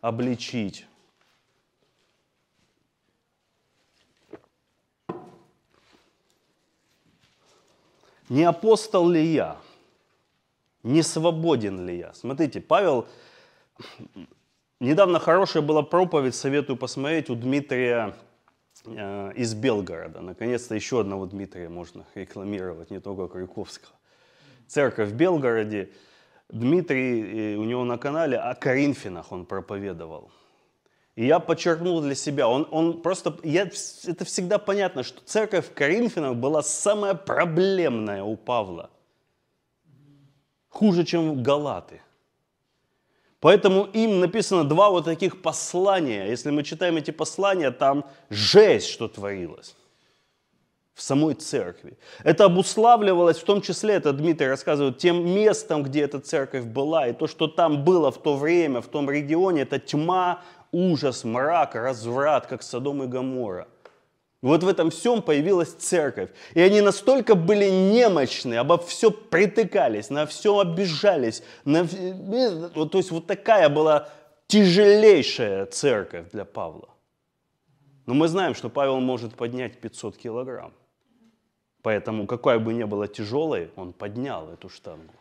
обличить. 0.00 0.86
Не 8.28 8.44
апостол 8.44 9.08
ли 9.08 9.24
я? 9.26 9.56
Не 10.84 11.02
свободен 11.02 11.84
ли 11.84 11.98
я? 11.98 12.12
Смотрите, 12.14 12.60
Павел, 12.60 13.08
недавно 14.78 15.18
хорошая 15.18 15.62
была 15.62 15.82
проповедь, 15.82 16.36
советую 16.36 16.76
посмотреть, 16.76 17.28
у 17.30 17.34
Дмитрия 17.34 18.14
Э, 18.86 19.32
из 19.34 19.54
Белгорода. 19.54 20.20
Наконец-то 20.20 20.74
еще 20.74 21.00
одного 21.00 21.26
Дмитрия 21.26 21.68
можно 21.68 22.04
рекламировать, 22.14 22.90
не 22.90 23.00
только 23.00 23.28
Крюковского. 23.28 23.94
Церковь 24.66 25.10
в 25.10 25.14
Белгороде. 25.14 25.90
Дмитрий, 26.50 27.56
у 27.56 27.64
него 27.64 27.84
на 27.84 27.96
канале 27.96 28.36
о 28.36 28.54
Коринфянах 28.54 29.32
он 29.32 29.46
проповедовал. 29.46 30.30
И 31.16 31.26
я 31.26 31.38
подчеркнул 31.38 32.02
для 32.02 32.14
себя, 32.14 32.48
он, 32.48 32.66
он 32.70 33.00
просто, 33.00 33.38
я, 33.44 33.62
это 33.62 34.24
всегда 34.24 34.58
понятно, 34.58 35.04
что 35.04 35.22
церковь 35.24 35.66
в 35.68 36.34
была 36.34 36.62
самая 36.62 37.14
проблемная 37.14 38.22
у 38.24 38.36
Павла. 38.36 38.90
Хуже, 40.74 41.04
чем 41.04 41.42
Галаты. 41.42 42.00
Поэтому 43.38 43.84
им 43.94 44.18
написано 44.18 44.64
два 44.64 44.90
вот 44.90 45.04
таких 45.04 45.40
послания. 45.40 46.26
Если 46.26 46.50
мы 46.50 46.64
читаем 46.64 46.96
эти 46.96 47.12
послания, 47.12 47.70
там 47.70 48.04
жесть, 48.28 48.88
что 48.88 49.06
творилось. 49.08 49.76
в 50.94 51.02
самой 51.02 51.34
церкви. 51.34 51.96
Это 52.24 52.44
обуславливалось 52.44 53.38
в 53.38 53.44
том 53.44 53.60
числе, 53.60 53.94
это 53.94 54.12
Дмитрий 54.12 54.48
рассказывает, 54.48 54.98
тем 54.98 55.26
местом, 55.26 55.82
где 55.82 56.02
эта 56.02 56.20
церковь 56.20 56.64
была, 56.64 57.08
и 57.08 57.12
то, 57.12 57.26
что 57.26 57.48
там 57.48 57.84
было 57.84 58.10
в 58.10 58.18
то 58.22 58.36
время, 58.36 58.80
в 58.80 58.86
том 58.86 59.10
регионе, 59.10 59.62
это 59.62 59.78
тьма, 59.80 60.42
ужас, 60.72 61.24
мрак, 61.24 61.74
разврат, 61.74 62.46
как 62.46 62.62
Содом 62.62 63.02
и 63.02 63.06
Гамора. 63.06 63.66
Вот 64.44 64.62
в 64.62 64.68
этом 64.68 64.90
всем 64.90 65.22
появилась 65.22 65.72
церковь. 65.72 66.28
И 66.52 66.60
они 66.60 66.82
настолько 66.82 67.34
были 67.34 67.70
немощны, 67.70 68.56
обо 68.56 68.76
все 68.76 69.10
притыкались, 69.10 70.10
на 70.10 70.26
все 70.26 70.58
обижались. 70.58 71.42
На... 71.64 71.86
То 71.86 72.98
есть 72.98 73.10
вот 73.10 73.26
такая 73.26 73.70
была 73.70 74.10
тяжелейшая 74.46 75.64
церковь 75.64 76.30
для 76.32 76.44
Павла. 76.44 76.90
Но 78.04 78.12
мы 78.12 78.28
знаем, 78.28 78.54
что 78.54 78.68
Павел 78.68 79.00
может 79.00 79.34
поднять 79.34 79.80
500 79.80 80.18
килограмм. 80.18 80.74
Поэтому, 81.80 82.26
какая 82.26 82.58
бы 82.58 82.74
ни 82.74 82.84
была 82.84 83.06
тяжелой, 83.06 83.70
он 83.76 83.94
поднял 83.94 84.50
эту 84.50 84.68
штангу. 84.68 85.14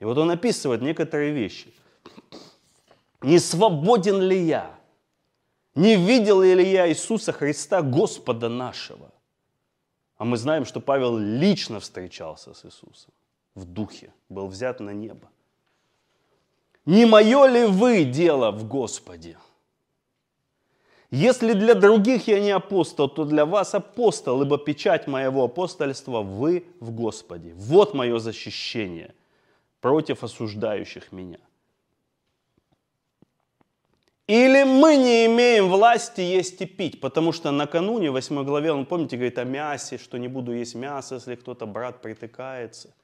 И 0.00 0.04
вот 0.04 0.18
он 0.18 0.32
описывает 0.32 0.82
некоторые 0.82 1.30
вещи. 1.30 1.72
«Не 3.22 3.38
свободен 3.38 4.20
ли 4.20 4.42
я? 4.42 4.76
Не 5.74 5.96
видел 5.96 6.42
ли 6.42 6.70
я 6.70 6.88
Иисуса 6.88 7.32
Христа, 7.32 7.82
Господа 7.82 8.48
нашего?» 8.48 9.10
А 10.16 10.24
мы 10.24 10.36
знаем, 10.36 10.64
что 10.64 10.80
Павел 10.80 11.18
лично 11.18 11.80
встречался 11.80 12.54
с 12.54 12.64
Иисусом 12.64 13.12
в 13.54 13.64
духе, 13.64 14.12
был 14.28 14.46
взят 14.46 14.80
на 14.80 14.90
небо. 14.90 15.28
«Не 16.86 17.06
мое 17.06 17.46
ли 17.46 17.64
вы 17.66 18.04
дело 18.04 18.50
в 18.50 18.68
Господе?» 18.68 19.36
Если 21.10 21.52
для 21.52 21.74
других 21.74 22.26
я 22.26 22.40
не 22.40 22.50
апостол, 22.50 23.08
то 23.08 23.24
для 23.24 23.46
вас 23.46 23.74
апостол, 23.74 24.42
ибо 24.42 24.58
печать 24.58 25.06
моего 25.06 25.44
апостольства 25.44 26.22
вы 26.22 26.66
в 26.80 26.90
Господе. 26.90 27.54
Вот 27.54 27.94
мое 27.94 28.18
защищение 28.18 29.14
против 29.80 30.24
осуждающих 30.24 31.12
меня. 31.12 31.38
Или 34.26 34.64
мы 34.64 34.96
не 34.96 35.26
имеем 35.26 35.68
власти 35.68 36.22
есть 36.22 36.60
и 36.62 36.66
пить, 36.66 37.00
потому 37.00 37.32
что 37.32 37.50
накануне, 37.50 38.10
в 38.10 38.14
8 38.14 38.44
главе, 38.44 38.72
он, 38.72 38.86
помните, 38.86 39.16
говорит 39.16 39.38
о 39.38 39.44
мясе, 39.44 39.98
что 39.98 40.18
не 40.18 40.28
буду 40.28 40.52
есть 40.52 40.74
мясо, 40.74 41.16
если 41.16 41.34
кто-то, 41.34 41.66
брат, 41.66 42.00
притыкается. 42.00 42.94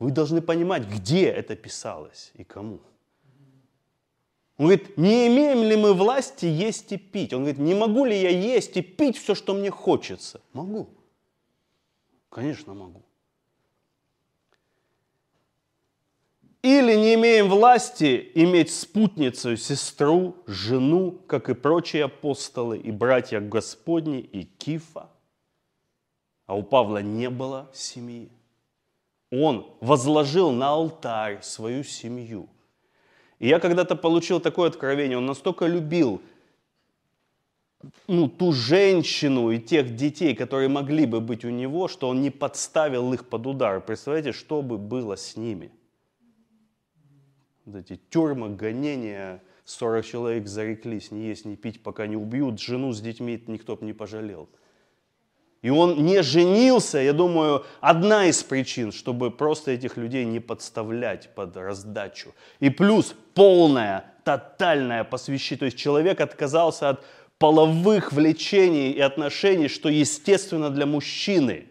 Вы 0.00 0.10
должны 0.10 0.40
понимать, 0.40 0.82
где 0.88 1.26
это 1.26 1.54
писалось 1.54 2.32
и 2.34 2.42
кому. 2.42 2.80
Он 4.58 4.66
говорит, 4.66 4.98
не 4.98 5.28
имеем 5.28 5.62
ли 5.62 5.76
мы 5.76 5.94
власти 5.94 6.46
есть 6.46 6.90
и 6.92 6.98
пить? 6.98 7.32
Он 7.32 7.42
говорит, 7.42 7.58
не 7.58 7.74
могу 7.74 8.04
ли 8.04 8.20
я 8.20 8.30
есть 8.30 8.76
и 8.76 8.82
пить 8.82 9.16
все, 9.16 9.36
что 9.36 9.54
мне 9.54 9.70
хочется? 9.70 10.40
Могу. 10.52 10.88
Конечно, 12.28 12.74
могу. 12.74 13.02
Или 16.62 16.94
не 16.94 17.14
имеем 17.14 17.48
власти 17.48 18.30
иметь 18.34 18.72
спутницу, 18.72 19.56
сестру, 19.56 20.36
жену, 20.46 21.18
как 21.26 21.48
и 21.48 21.54
прочие 21.54 22.04
апостолы 22.04 22.78
и 22.78 22.92
братья 22.92 23.40
Господни 23.40 24.20
и 24.20 24.44
Кифа. 24.44 25.10
А 26.46 26.56
у 26.56 26.62
Павла 26.62 26.98
не 27.02 27.28
было 27.30 27.68
семьи. 27.72 28.30
Он 29.30 29.66
возложил 29.80 30.52
на 30.52 30.68
алтарь 30.68 31.42
свою 31.42 31.82
семью– 31.82 32.48
и 33.42 33.48
я 33.48 33.58
когда-то 33.58 33.96
получил 33.96 34.38
такое 34.38 34.68
откровение, 34.68 35.18
он 35.18 35.26
настолько 35.26 35.66
любил 35.66 36.22
ну, 38.06 38.28
ту 38.28 38.52
женщину 38.52 39.50
и 39.50 39.58
тех 39.58 39.96
детей, 39.96 40.36
которые 40.36 40.68
могли 40.68 41.06
бы 41.06 41.20
быть 41.20 41.44
у 41.44 41.50
него, 41.50 41.88
что 41.88 42.08
он 42.08 42.22
не 42.22 42.30
подставил 42.30 43.12
их 43.12 43.28
под 43.28 43.48
удар. 43.48 43.80
Представляете, 43.80 44.30
что 44.30 44.62
бы 44.62 44.78
было 44.78 45.16
с 45.16 45.36
ними? 45.36 45.72
Вот 47.64 47.76
эти 47.76 48.00
тюрьмы, 48.10 48.50
гонения, 48.50 49.42
40 49.64 50.04
человек 50.04 50.48
зареклись 50.48 51.10
не 51.10 51.28
есть, 51.28 51.44
не 51.44 51.56
пить, 51.56 51.82
пока 51.82 52.06
не 52.06 52.16
убьют. 52.16 52.60
Жену 52.60 52.92
с 52.92 53.00
детьми 53.00 53.42
никто 53.46 53.76
бы 53.76 53.86
не 53.86 53.92
пожалел. 53.92 54.48
И 55.62 55.70
он 55.70 56.04
не 56.04 56.22
женился, 56.22 56.98
я 56.98 57.12
думаю, 57.12 57.64
одна 57.80 58.26
из 58.26 58.42
причин, 58.42 58.90
чтобы 58.90 59.30
просто 59.30 59.70
этих 59.70 59.96
людей 59.96 60.24
не 60.24 60.40
подставлять 60.40 61.32
под 61.36 61.56
раздачу. 61.56 62.34
И 62.58 62.68
плюс 62.68 63.14
полное, 63.34 64.12
тотальное 64.24 65.04
посвящение. 65.04 65.60
То 65.60 65.64
есть 65.66 65.78
человек 65.78 66.20
отказался 66.20 66.88
от 66.88 67.04
половых 67.38 68.12
влечений 68.12 68.90
и 68.90 69.00
отношений, 69.00 69.68
что 69.68 69.88
естественно 69.88 70.68
для 70.68 70.86
мужчины. 70.86 71.68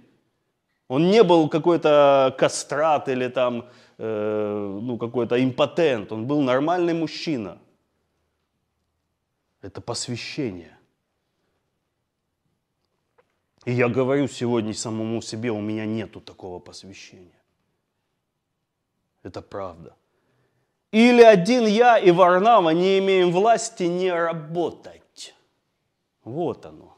Он 0.91 1.10
не 1.10 1.23
был 1.23 1.47
какой-то 1.47 2.36
кастрат 2.38 3.08
или 3.08 3.30
там, 3.30 3.69
э, 3.97 4.80
ну, 4.82 4.97
какой-то 4.97 5.41
импотент. 5.41 6.12
Он 6.12 6.27
был 6.27 6.41
нормальный 6.41 6.93
мужчина. 6.93 7.58
Это 9.62 9.80
посвящение. 9.80 10.77
И 13.63 13.71
я 13.71 13.88
говорю 13.88 14.27
сегодня 14.27 14.73
самому 14.73 15.21
себе, 15.21 15.49
у 15.51 15.62
меня 15.62 15.86
нету 15.86 16.19
такого 16.19 16.60
посвящения. 16.60 17.41
Это 19.23 19.41
правда. 19.41 19.95
Или 20.91 21.21
один 21.21 21.67
я 21.67 21.97
и 21.99 22.12
Варнава 22.12 22.71
не 22.71 22.99
имеем 22.99 23.32
власти 23.32 23.84
не 23.84 24.12
работать. 24.12 25.36
Вот 26.25 26.65
оно. 26.65 26.97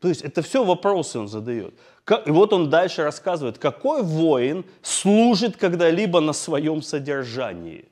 То 0.00 0.08
есть 0.08 0.20
это 0.20 0.42
все 0.42 0.62
вопросы 0.62 1.18
он 1.18 1.28
задает. 1.28 1.78
И 2.26 2.30
вот 2.30 2.52
он 2.52 2.68
дальше 2.68 3.04
рассказывает, 3.04 3.58
какой 3.58 4.02
воин 4.02 4.64
служит 4.82 5.56
когда-либо 5.56 6.20
на 6.20 6.32
своем 6.32 6.82
содержании. 6.82 7.88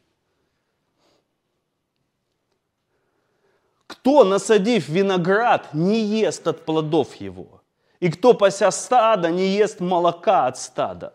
Кто, 3.86 4.24
насадив 4.24 4.88
виноград, 4.88 5.74
не 5.74 6.00
ест 6.00 6.46
от 6.46 6.64
плодов 6.64 7.14
его? 7.16 7.62
И 8.00 8.10
кто, 8.10 8.34
пася 8.34 8.70
стада, 8.70 9.30
не 9.30 9.46
ест 9.48 9.80
молока 9.80 10.46
от 10.46 10.58
стада? 10.58 11.14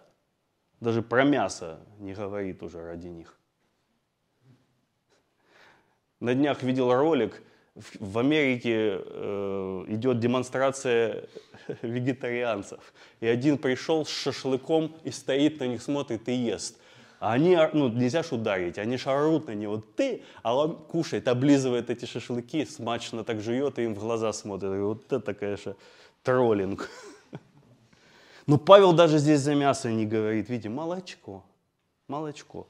Даже 0.80 1.02
про 1.02 1.24
мясо 1.24 1.80
не 2.00 2.14
говорит 2.14 2.64
уже 2.64 2.82
ради 2.82 3.08
них. 3.08 3.38
На 6.20 6.34
днях 6.34 6.64
видел 6.64 6.94
ролик, 6.94 7.42
в 7.76 8.18
Америке 8.20 9.02
э, 9.02 9.86
идет 9.90 10.20
демонстрация 10.20 11.26
вегетарианцев. 11.82 12.94
И 13.20 13.28
один 13.28 13.58
пришел 13.58 14.06
с 14.06 14.10
шашлыком 14.10 14.96
и 15.04 15.12
стоит 15.12 15.60
на 15.60 15.68
них, 15.68 15.82
смотрит 15.82 16.28
и 16.30 16.34
ест. 16.34 16.80
А 17.20 17.34
они, 17.34 17.58
ну, 17.74 17.90
нельзя 17.90 18.24
ж 18.24 18.34
ударить, 18.34 18.78
они 18.78 18.98
шарут 18.98 19.48
на 19.48 19.56
него. 19.56 19.82
Ты, 19.96 20.22
а 20.44 20.56
он 20.56 20.76
кушает, 20.76 21.28
облизывает 21.28 21.90
эти 21.90 22.06
шашлыки, 22.06 22.66
смачно 22.66 23.24
так 23.24 23.42
жует 23.42 23.80
и 23.80 23.84
им 23.84 23.96
в 23.96 24.00
глаза 24.00 24.32
смотрит. 24.32 24.74
И 24.74 24.80
вот 24.80 25.12
это, 25.12 25.34
конечно, 25.34 25.76
троллинг. 26.24 26.90
Но 28.48 28.58
Павел 28.58 28.94
даже 28.94 29.18
здесь 29.18 29.40
за 29.40 29.56
мясо 29.56 29.92
не 29.92 30.06
говорит. 30.06 30.50
Видите, 30.50 30.70
молочко, 30.70 31.44
молочко. 32.08 32.68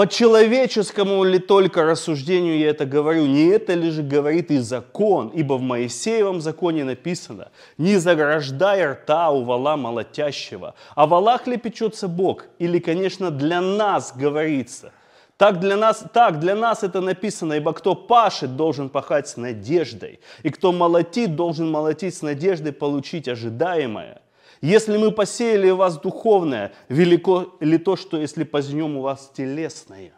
По 0.00 0.06
человеческому 0.06 1.24
ли 1.24 1.38
только 1.38 1.82
рассуждению 1.82 2.58
я 2.58 2.70
это 2.70 2.86
говорю? 2.86 3.26
Не 3.26 3.48
это 3.48 3.74
ли 3.74 3.90
же 3.90 4.02
говорит 4.02 4.50
и 4.50 4.56
закон? 4.56 5.28
Ибо 5.28 5.58
в 5.58 5.60
Моисеевом 5.60 6.40
законе 6.40 6.84
написано, 6.84 7.50
не 7.76 7.98
заграждай 7.98 8.82
рта 8.82 9.30
у 9.30 9.44
вала 9.44 9.76
молотящего. 9.76 10.74
А 10.94 11.06
валах 11.06 11.46
ли 11.46 11.58
печется 11.58 12.08
Бог? 12.08 12.46
Или, 12.58 12.78
конечно, 12.78 13.30
для 13.30 13.60
нас 13.60 14.14
говорится. 14.16 14.92
Так 15.36 15.60
для, 15.60 15.76
нас, 15.76 16.02
так 16.14 16.40
для 16.40 16.54
нас 16.54 16.82
это 16.82 17.02
написано, 17.02 17.52
ибо 17.52 17.74
кто 17.74 17.94
пашет, 17.94 18.56
должен 18.56 18.88
пахать 18.88 19.28
с 19.28 19.36
надеждой, 19.36 20.20
и 20.42 20.48
кто 20.48 20.72
молотит, 20.72 21.36
должен 21.36 21.70
молотить 21.70 22.14
с 22.14 22.22
надеждой 22.22 22.72
получить 22.72 23.28
ожидаемое. 23.28 24.22
Если 24.60 24.98
мы 24.98 25.10
посеяли 25.10 25.70
у 25.70 25.76
вас 25.76 25.98
духовное, 25.98 26.72
велико 26.88 27.56
ли 27.60 27.78
то, 27.78 27.96
что 27.96 28.18
если 28.18 28.44
позднем 28.44 28.96
у 28.96 29.02
вас 29.02 29.30
телесное? 29.34 30.12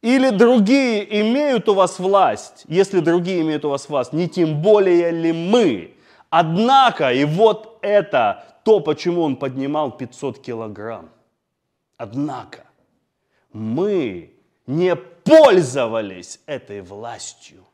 Или 0.00 0.30
другие 0.30 1.20
имеют 1.20 1.68
у 1.68 1.74
вас 1.74 2.00
власть, 2.00 2.64
если 2.66 2.98
другие 2.98 3.42
имеют 3.42 3.64
у 3.64 3.68
вас 3.68 3.88
власть, 3.88 4.12
не 4.12 4.28
тем 4.28 4.60
более 4.60 5.12
ли 5.12 5.32
мы? 5.32 5.94
Однако, 6.28 7.12
и 7.12 7.24
вот 7.24 7.78
это 7.82 8.44
то, 8.64 8.80
почему 8.80 9.22
он 9.22 9.36
поднимал 9.36 9.96
500 9.96 10.40
килограмм. 10.40 11.10
Однако, 11.96 12.64
мы 13.52 14.34
не 14.66 14.96
пользовались 14.96 16.40
этой 16.46 16.80
властью 16.80 17.64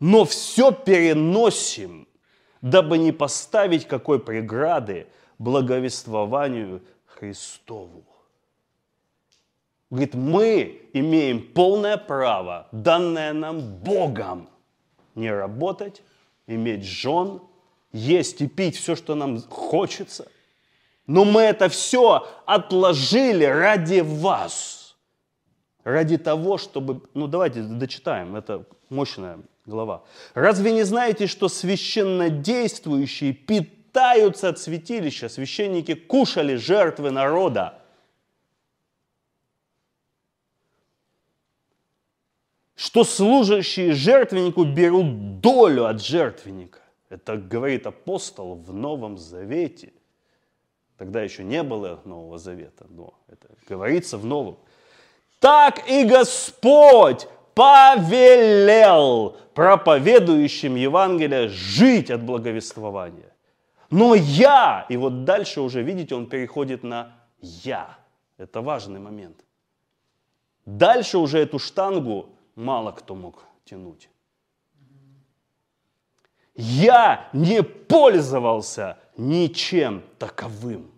но 0.00 0.24
все 0.24 0.72
переносим, 0.72 2.06
дабы 2.60 2.98
не 2.98 3.12
поставить 3.12 3.86
какой 3.86 4.18
преграды 4.18 5.06
благовествованию 5.38 6.82
Христову. 7.06 8.04
Говорит, 9.90 10.14
мы 10.14 10.88
имеем 10.92 11.52
полное 11.52 11.96
право, 11.96 12.68
данное 12.72 13.32
нам 13.32 13.60
Богом, 13.60 14.48
не 15.14 15.30
работать, 15.30 16.02
иметь 16.46 16.84
жен, 16.84 17.40
есть 17.92 18.40
и 18.40 18.48
пить 18.48 18.76
все, 18.76 18.96
что 18.96 19.14
нам 19.14 19.40
хочется. 19.42 20.28
Но 21.06 21.24
мы 21.24 21.42
это 21.42 21.68
все 21.68 22.26
отложили 22.46 23.44
ради 23.44 24.00
вас. 24.00 24.96
Ради 25.84 26.18
того, 26.18 26.58
чтобы... 26.58 27.00
Ну 27.14 27.28
давайте 27.28 27.62
дочитаем, 27.62 28.34
это 28.34 28.66
мощная 28.90 29.38
глава. 29.66 30.04
Разве 30.34 30.72
не 30.72 30.84
знаете, 30.84 31.26
что 31.26 31.48
священно 31.48 32.30
действующие 32.30 33.32
питаются 33.32 34.48
от 34.48 34.58
святилища? 34.58 35.28
Священники 35.28 35.94
кушали 35.94 36.56
жертвы 36.56 37.10
народа. 37.10 37.82
Что 42.74 43.04
служащие 43.04 43.92
жертвеннику 43.92 44.64
берут 44.64 45.40
долю 45.40 45.86
от 45.86 46.02
жертвенника. 46.02 46.80
Это 47.08 47.36
говорит 47.36 47.86
апостол 47.86 48.54
в 48.54 48.72
Новом 48.72 49.16
Завете. 49.18 49.92
Тогда 50.98 51.22
еще 51.22 51.44
не 51.44 51.62
было 51.62 52.00
Нового 52.04 52.38
Завета, 52.38 52.86
но 52.88 53.14
это 53.28 53.48
говорится 53.68 54.18
в 54.18 54.24
Новом. 54.24 54.58
Так 55.40 55.88
и 55.88 56.04
Господь 56.04 57.28
повелел 57.56 59.34
проповедующим 59.54 60.76
Евангелие 60.76 61.48
жить 61.48 62.10
от 62.10 62.22
благовествования. 62.22 63.32
Но 63.90 64.14
я, 64.14 64.84
и 64.90 64.96
вот 64.98 65.24
дальше 65.24 65.62
уже, 65.62 65.82
видите, 65.82 66.14
он 66.14 66.26
переходит 66.26 66.82
на 66.82 67.14
я. 67.40 67.98
Это 68.36 68.60
важный 68.60 69.00
момент. 69.00 69.42
Дальше 70.66 71.16
уже 71.16 71.38
эту 71.38 71.58
штангу 71.58 72.28
мало 72.56 72.92
кто 72.92 73.14
мог 73.14 73.44
тянуть. 73.64 74.10
Я 76.54 77.28
не 77.32 77.62
пользовался 77.62 78.98
ничем 79.16 80.02
таковым. 80.18 80.90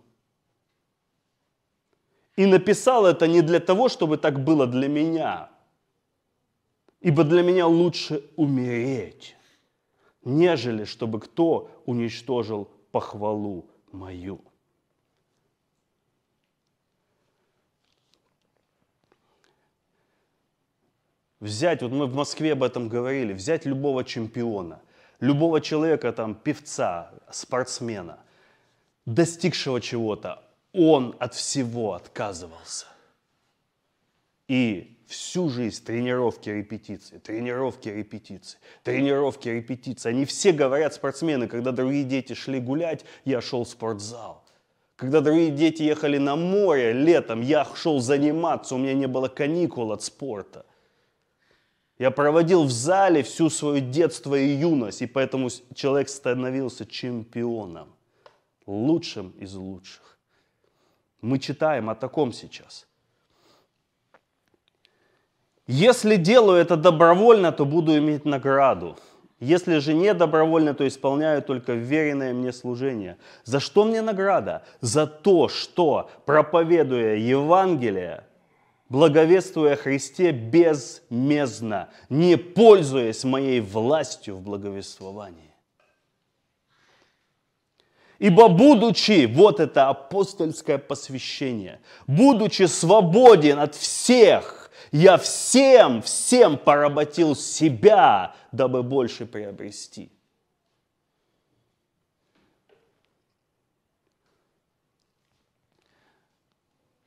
И 2.36 2.46
написал 2.46 3.06
это 3.06 3.28
не 3.28 3.42
для 3.42 3.60
того, 3.60 3.88
чтобы 3.88 4.16
так 4.16 4.40
было 4.42 4.66
для 4.66 4.88
меня, 4.88 5.50
ибо 7.00 7.24
для 7.24 7.42
меня 7.42 7.66
лучше 7.66 8.24
умереть, 8.36 9.36
нежели 10.24 10.84
чтобы 10.84 11.20
кто 11.20 11.82
уничтожил 11.86 12.70
похвалу 12.90 13.70
мою. 13.92 14.40
Взять, 21.40 21.82
вот 21.82 21.92
мы 21.92 22.06
в 22.06 22.14
Москве 22.14 22.52
об 22.52 22.64
этом 22.64 22.88
говорили, 22.88 23.32
взять 23.32 23.64
любого 23.64 24.02
чемпиона, 24.02 24.80
любого 25.20 25.60
человека, 25.60 26.12
там, 26.12 26.34
певца, 26.34 27.12
спортсмена, 27.30 28.18
достигшего 29.06 29.80
чего-то, 29.80 30.42
он 30.72 31.14
от 31.20 31.34
всего 31.34 31.94
отказывался. 31.94 32.86
И 34.48 34.97
всю 35.08 35.48
жизнь 35.48 35.82
тренировки, 35.84 36.50
репетиции, 36.50 37.18
тренировки, 37.18 37.88
репетиции, 37.88 38.58
тренировки, 38.82 39.48
репетиции. 39.48 40.10
Они 40.10 40.24
все 40.26 40.52
говорят, 40.52 40.94
спортсмены, 40.94 41.48
когда 41.48 41.72
другие 41.72 42.04
дети 42.04 42.34
шли 42.34 42.60
гулять, 42.60 43.04
я 43.24 43.40
шел 43.40 43.64
в 43.64 43.68
спортзал. 43.68 44.44
Когда 44.96 45.20
другие 45.20 45.50
дети 45.50 45.82
ехали 45.82 46.18
на 46.18 46.36
море 46.36 46.92
летом, 46.92 47.40
я 47.40 47.64
шел 47.74 48.00
заниматься, 48.00 48.74
у 48.74 48.78
меня 48.78 48.94
не 48.94 49.06
было 49.06 49.28
каникул 49.28 49.92
от 49.92 50.02
спорта. 50.02 50.66
Я 51.98 52.10
проводил 52.10 52.64
в 52.64 52.70
зале 52.70 53.22
всю 53.22 53.48
свое 53.48 53.80
детство 53.80 54.34
и 54.34 54.46
юность, 54.46 55.02
и 55.02 55.06
поэтому 55.06 55.48
человек 55.74 56.08
становился 56.08 56.84
чемпионом, 56.84 57.94
лучшим 58.66 59.30
из 59.38 59.54
лучших. 59.54 60.18
Мы 61.20 61.38
читаем 61.38 61.88
о 61.88 61.94
таком 61.94 62.32
сейчас. 62.32 62.87
Если 65.68 66.16
делаю 66.16 66.58
это 66.58 66.76
добровольно, 66.76 67.52
то 67.52 67.66
буду 67.66 67.96
иметь 67.98 68.24
награду. 68.24 68.96
Если 69.38 69.78
же 69.78 69.92
не 69.92 70.14
добровольно, 70.14 70.72
то 70.72 70.88
исполняю 70.88 71.42
только 71.42 71.74
веренное 71.74 72.32
мне 72.32 72.52
служение. 72.54 73.18
За 73.44 73.60
что 73.60 73.84
мне 73.84 74.00
награда? 74.00 74.64
За 74.80 75.06
то, 75.06 75.48
что, 75.48 76.10
проповедуя 76.24 77.16
Евангелие, 77.16 78.24
благовествуя 78.88 79.76
Христе 79.76 80.32
безмездно, 80.32 81.90
не 82.08 82.36
пользуясь 82.36 83.22
моей 83.24 83.60
властью 83.60 84.36
в 84.36 84.40
благовествовании. 84.40 85.52
Ибо 88.18 88.48
будучи, 88.48 89.26
вот 89.26 89.60
это 89.60 89.90
апостольское 89.90 90.78
посвящение, 90.78 91.80
будучи 92.06 92.64
свободен 92.64 93.58
от 93.60 93.74
всех, 93.74 94.67
я 94.92 95.16
всем, 95.16 96.02
всем 96.02 96.58
поработил 96.58 97.34
себя, 97.36 98.34
дабы 98.52 98.82
больше 98.82 99.26
приобрести. 99.26 100.10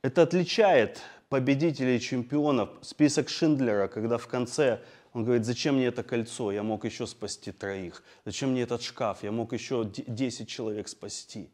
Это 0.02 0.22
отличает 0.22 1.00
победителей 1.28 2.00
чемпионов, 2.00 2.70
список 2.82 3.28
Шиндлера, 3.28 3.86
когда 3.86 4.18
в 4.18 4.26
конце 4.26 4.80
он 5.12 5.24
говорит, 5.24 5.44
зачем 5.44 5.76
мне 5.76 5.86
это 5.86 6.02
кольцо, 6.02 6.50
я 6.52 6.62
мог 6.62 6.84
еще 6.84 7.06
спасти 7.06 7.52
троих. 7.52 8.02
Зачем 8.24 8.50
мне 8.50 8.62
этот 8.62 8.82
шкаф, 8.82 9.22
я 9.22 9.30
мог 9.30 9.52
еще 9.52 9.84
10 9.84 10.48
человек 10.48 10.88
спасти. 10.88 11.50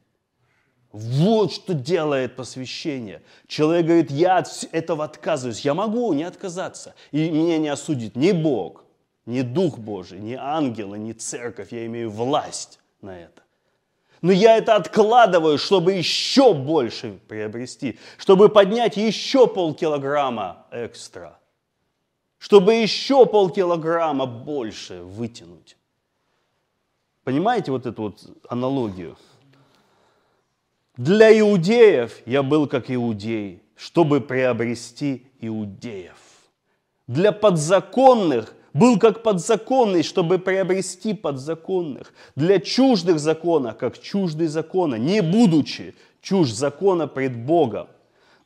Вот 0.92 1.52
что 1.52 1.74
делает 1.74 2.34
посвящение. 2.36 3.22
Человек 3.46 3.86
говорит, 3.86 4.10
я 4.10 4.38
от 4.38 4.68
этого 4.72 5.04
отказываюсь. 5.04 5.60
Я 5.60 5.74
могу 5.74 6.12
не 6.14 6.24
отказаться. 6.24 6.94
И 7.12 7.30
меня 7.30 7.58
не 7.58 7.68
осудит 7.68 8.16
ни 8.16 8.32
Бог, 8.32 8.84
ни 9.26 9.42
Дух 9.42 9.78
Божий, 9.78 10.18
ни 10.18 10.34
ангелы, 10.34 10.98
ни 10.98 11.12
церковь. 11.12 11.72
Я 11.72 11.84
имею 11.86 12.10
власть 12.10 12.80
на 13.02 13.18
это. 13.18 13.42
Но 14.22 14.32
я 14.32 14.56
это 14.56 14.74
откладываю, 14.74 15.58
чтобы 15.58 15.92
еще 15.92 16.54
больше 16.54 17.20
приобрести, 17.28 17.98
чтобы 18.16 18.48
поднять 18.48 18.96
еще 18.96 19.46
полкилограмма 19.46 20.66
экстра, 20.72 21.38
чтобы 22.38 22.74
еще 22.74 23.26
полкилограмма 23.26 24.26
больше 24.26 25.02
вытянуть. 25.02 25.76
Понимаете 27.22 27.70
вот 27.70 27.86
эту 27.86 28.02
вот 28.02 28.24
аналогию? 28.48 29.16
Для 30.98 31.30
иудеев 31.38 32.22
я 32.26 32.42
был 32.42 32.66
как 32.66 32.90
иудей, 32.90 33.62
чтобы 33.76 34.20
приобрести 34.20 35.28
иудеев. 35.40 36.18
Для 37.06 37.30
подзаконных 37.30 38.52
был 38.72 38.98
как 38.98 39.22
подзаконный, 39.22 40.02
чтобы 40.02 40.40
приобрести 40.40 41.14
подзаконных. 41.14 42.12
Для 42.34 42.58
чуждых 42.58 43.20
закона, 43.20 43.74
как 43.74 44.00
чуждый 44.00 44.48
закона, 44.48 44.96
не 44.96 45.22
будучи 45.22 45.94
чужд 46.20 46.52
закона 46.52 47.06
пред 47.06 47.36
Богом, 47.36 47.86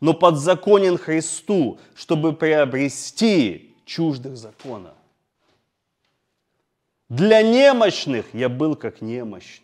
но 0.01 0.13
подзаконен 0.13 0.99
Христу, 0.99 1.79
чтобы 1.95 2.35
приобрести 2.35 3.75
чуждых 3.87 4.37
закона. 4.37 4.93
Для 7.09 7.41
немощных 7.41 8.27
я 8.35 8.51
был 8.51 8.77
как 8.77 9.01
немощный, 9.01 9.62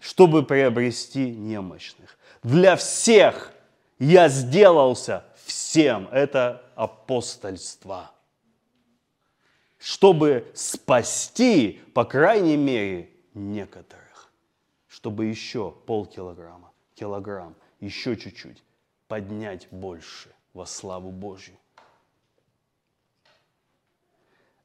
чтобы 0.00 0.42
приобрести 0.42 1.30
немощных. 1.30 2.18
Для 2.42 2.76
всех 2.76 3.52
я 3.98 4.28
сделался 4.28 5.24
всем. 5.44 6.08
Это 6.10 6.64
апостольство 6.74 8.10
чтобы 9.80 10.52
спасти, 10.54 11.80
по 11.94 12.04
крайней 12.04 12.56
мере, 12.56 13.10
некоторых. 13.32 14.30
Чтобы 14.86 15.24
еще 15.24 15.74
полкилограмма, 15.86 16.70
килограмм, 16.94 17.56
еще 17.80 18.16
чуть-чуть 18.16 18.62
поднять 19.08 19.66
больше 19.70 20.28
во 20.52 20.66
славу 20.66 21.10
Божью. 21.10 21.56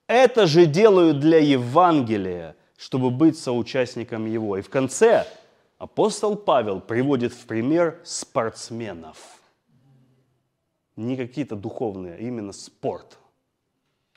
Это 0.07 0.45
же 0.45 0.65
делаю 0.65 1.13
для 1.13 1.39
Евангелия, 1.39 2.57
чтобы 2.77 3.11
быть 3.11 3.37
соучастником 3.37 4.25
его. 4.25 4.57
И 4.57 4.61
в 4.61 4.69
конце 4.69 5.27
апостол 5.77 6.35
Павел 6.35 6.81
приводит 6.81 7.33
в 7.33 7.45
пример 7.45 7.99
спортсменов. 8.03 9.17
Не 10.95 11.17
какие-то 11.17 11.55
духовные, 11.55 12.15
а 12.15 12.17
именно 12.17 12.53
спорт– 12.53 13.17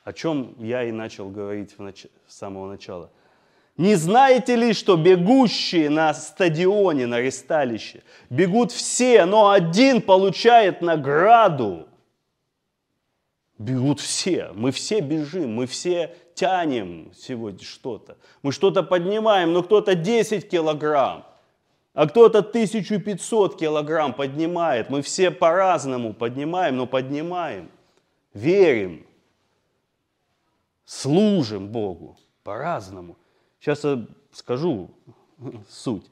о 0.08 0.14
чем 0.14 0.54
я 0.58 0.84
и 0.84 0.90
начал 0.90 1.28
говорить 1.28 1.74
в 1.76 1.82
нач... 1.82 2.06
с 2.26 2.38
самого 2.38 2.66
начала. 2.66 3.10
Не 3.76 3.94
знаете 3.94 4.56
ли, 4.56 4.72
что 4.72 4.96
бегущие 4.96 5.90
на 5.90 6.14
стадионе, 6.14 7.06
на 7.06 7.20
ресталище, 7.20 8.02
бегут 8.30 8.72
все, 8.72 9.26
но 9.26 9.50
один 9.50 10.00
получает 10.00 10.80
награду? 10.80 11.88
Бегут 13.58 13.98
все, 13.98 14.52
мы 14.54 14.70
все 14.70 15.00
бежим, 15.00 15.54
мы 15.54 15.66
все 15.66 16.14
тянем 16.34 17.10
сегодня 17.16 17.64
что-то. 17.64 18.16
Мы 18.42 18.52
что-то 18.52 18.84
поднимаем, 18.84 19.52
но 19.52 19.64
кто-то 19.64 19.96
10 19.96 20.48
килограмм, 20.48 21.26
а 21.92 22.06
кто-то 22.06 22.38
1500 22.38 23.58
килограмм 23.58 24.14
поднимает. 24.14 24.90
Мы 24.90 25.02
все 25.02 25.32
по-разному 25.32 26.14
поднимаем, 26.14 26.76
но 26.76 26.86
поднимаем. 26.86 27.68
Верим, 28.32 29.04
служим 30.84 31.66
Богу 31.66 32.16
по-разному. 32.44 33.16
Сейчас 33.58 33.82
я 33.82 34.06
скажу 34.30 34.90
суть. 35.68 36.06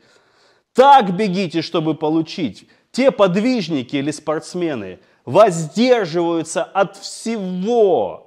Так 0.72 1.16
бегите, 1.16 1.62
чтобы 1.62 1.94
получить. 1.94 2.68
Те 2.90 3.12
подвижники 3.12 3.94
или 3.94 4.10
спортсмены 4.10 4.98
воздерживаются 5.26 6.64
от 6.64 6.96
всего, 6.96 8.22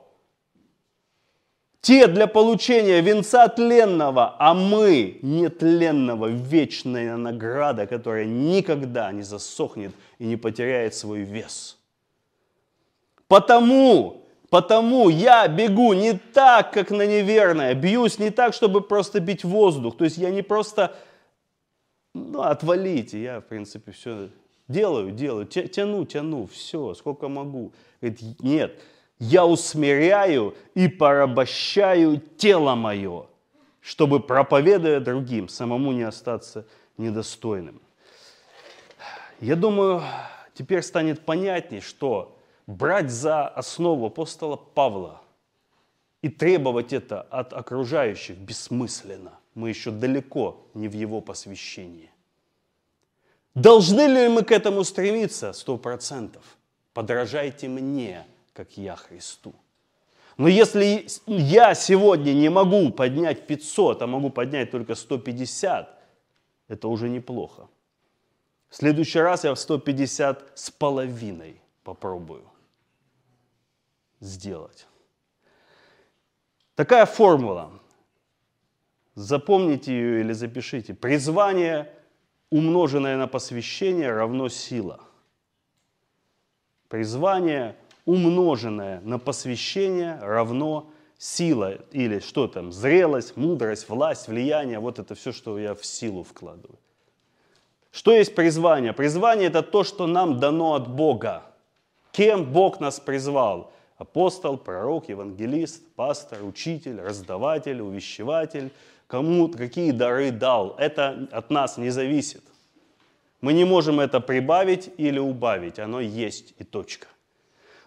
те 1.82 2.08
для 2.08 2.28
получения 2.28 3.00
венца 3.00 3.48
тленного, 3.48 4.36
а 4.38 4.54
мы 4.54 5.18
нетленного, 5.22 6.28
вечная 6.28 7.16
награда, 7.16 7.88
которая 7.88 8.26
никогда 8.26 9.12
не 9.14 9.22
засохнет 9.22 9.94
и 10.20 10.26
не 10.26 10.36
потеряет 10.36 10.94
свой 10.94 11.22
вес. 11.22 11.78
Потому, 13.30 14.26
потому 14.50 15.08
я 15.08 15.48
бегу 15.48 15.94
не 15.94 16.14
так, 16.14 16.74
как 16.74 16.92
на 16.92 17.06
неверное, 17.06 17.74
бьюсь 17.76 18.20
не 18.20 18.30
так, 18.30 18.54
чтобы 18.54 18.82
просто 18.82 19.22
бить 19.22 19.46
воздух. 19.46 19.96
То 19.96 20.04
есть 20.04 20.18
я 20.18 20.32
не 20.32 20.42
просто, 20.42 20.94
ну, 22.14 22.42
отвалите, 22.42 23.22
я, 23.22 23.40
в 23.40 23.46
принципе, 23.46 23.94
все 23.94 24.30
делаю, 24.70 25.12
делаю, 25.12 25.46
тяну, 25.46 26.06
тяну, 26.06 26.48
все, 26.48 26.94
сколько 26.94 27.28
могу. 27.28 27.74
Говорит, 28.00 28.42
нет, 28.42 28.80
я 29.18 29.46
усмиряю 29.46 30.56
и 30.76 30.88
порабощаю 30.88 32.22
тело 32.38 32.76
мое, 32.76 33.26
чтобы, 33.82 34.22
проповедуя 34.22 35.02
другим, 35.02 35.50
самому 35.50 35.92
не 35.92 36.04
остаться 36.04 36.66
недостойным. 36.98 37.82
Я 39.42 39.56
думаю, 39.56 40.02
теперь 40.54 40.82
станет 40.84 41.26
понятней, 41.26 41.82
что 41.82 42.38
брать 42.68 43.10
за 43.10 43.48
основу 43.48 44.06
апостола 44.06 44.56
Павла 44.56 45.22
и 46.22 46.30
требовать 46.30 46.94
это 46.94 47.22
от 47.22 47.54
окружающих 47.54 48.38
бессмысленно. 48.38 49.40
Мы 49.56 49.70
еще 49.70 49.92
далеко 49.92 50.66
не 50.74 50.88
в 50.88 50.94
его 50.94 51.22
посвящении. 51.22 52.12
Должны 53.56 54.08
ли 54.08 54.28
мы 54.28 54.44
к 54.44 54.52
этому 54.52 54.84
стремиться? 54.84 55.54
Сто 55.54 55.78
процентов. 55.78 56.44
Подражайте 56.94 57.68
мне, 57.68 58.26
как 58.54 58.78
я 58.78 58.96
Христу. 58.96 59.54
Но 60.38 60.48
если 60.48 61.08
я 61.28 61.76
сегодня 61.76 62.34
не 62.34 62.50
могу 62.50 62.92
поднять 62.92 63.46
500, 63.46 64.02
а 64.02 64.08
могу 64.08 64.30
поднять 64.30 64.72
только 64.72 64.96
150, 64.96 66.00
это 66.70 66.88
уже 66.88 67.10
неплохо. 67.10 67.68
В 68.70 68.76
следующий 68.76 69.20
раз 69.20 69.44
я 69.44 69.54
в 69.54 69.60
150 69.60 70.52
с 70.56 70.70
половиной 70.70 71.62
попробую 71.84 72.44
сделать. 74.20 74.88
Такая 76.76 77.06
формула. 77.06 77.72
Запомните 79.16 79.92
ее 79.92 80.22
или 80.22 80.32
запишите. 80.32 80.94
Призвание, 80.94 81.92
умноженное 82.50 83.18
на 83.18 83.28
посвящение, 83.28 84.12
равно 84.12 84.50
сила. 84.50 85.00
Призвание– 86.88 87.76
умноженное 88.10 89.02
на 89.02 89.20
посвящение 89.20 90.18
равно 90.20 90.90
сила 91.20 91.76
или 91.92 92.20
что 92.20 92.48
там, 92.48 92.72
зрелость, 92.72 93.38
мудрость, 93.38 93.88
власть, 93.88 94.28
влияние, 94.28 94.80
вот 94.80 94.98
это 94.98 95.14
все, 95.14 95.32
что 95.32 95.60
я 95.60 95.76
в 95.76 95.86
силу 95.86 96.24
вкладываю. 96.24 96.80
Что 97.92 98.12
есть 98.12 98.34
призвание? 98.34 98.94
Призвание 98.94 99.48
это 99.48 99.62
то, 99.62 99.84
что 99.84 100.08
нам 100.08 100.40
дано 100.40 100.74
от 100.74 100.88
Бога. 100.88 101.44
Кем 102.12 102.52
Бог 102.52 102.80
нас 102.80 103.00
призвал? 103.00 103.72
Апостол, 103.98 104.58
пророк, 104.58 105.10
евангелист, 105.10 105.84
пастор, 105.96 106.44
учитель, 106.44 107.00
раздаватель, 107.00 107.80
увещеватель. 107.82 108.72
Кому 109.10 109.50
какие 109.50 109.90
дары 109.90 110.30
дал. 110.30 110.76
Это 110.78 111.28
от 111.32 111.50
нас 111.50 111.78
не 111.78 111.90
зависит. 111.90 112.44
Мы 113.42 113.54
не 113.54 113.66
можем 113.66 114.00
это 114.00 114.20
прибавить 114.20 114.92
или 114.98 115.18
убавить. 115.18 115.80
Оно 115.80 116.00
есть 116.00 116.54
и 116.60 116.64
точка. 116.64 117.08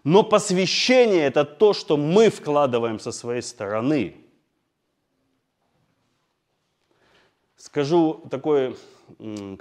Но 0.02 0.24
посвящение– 0.24 1.22
это 1.26 1.44
то, 1.44 1.74
что 1.74 1.96
мы 1.96 2.28
вкладываем 2.28 2.98
со 2.98 3.12
своей 3.12 3.42
стороны. 3.42 4.16
Скажу 7.54 8.26
такой, 8.28 8.76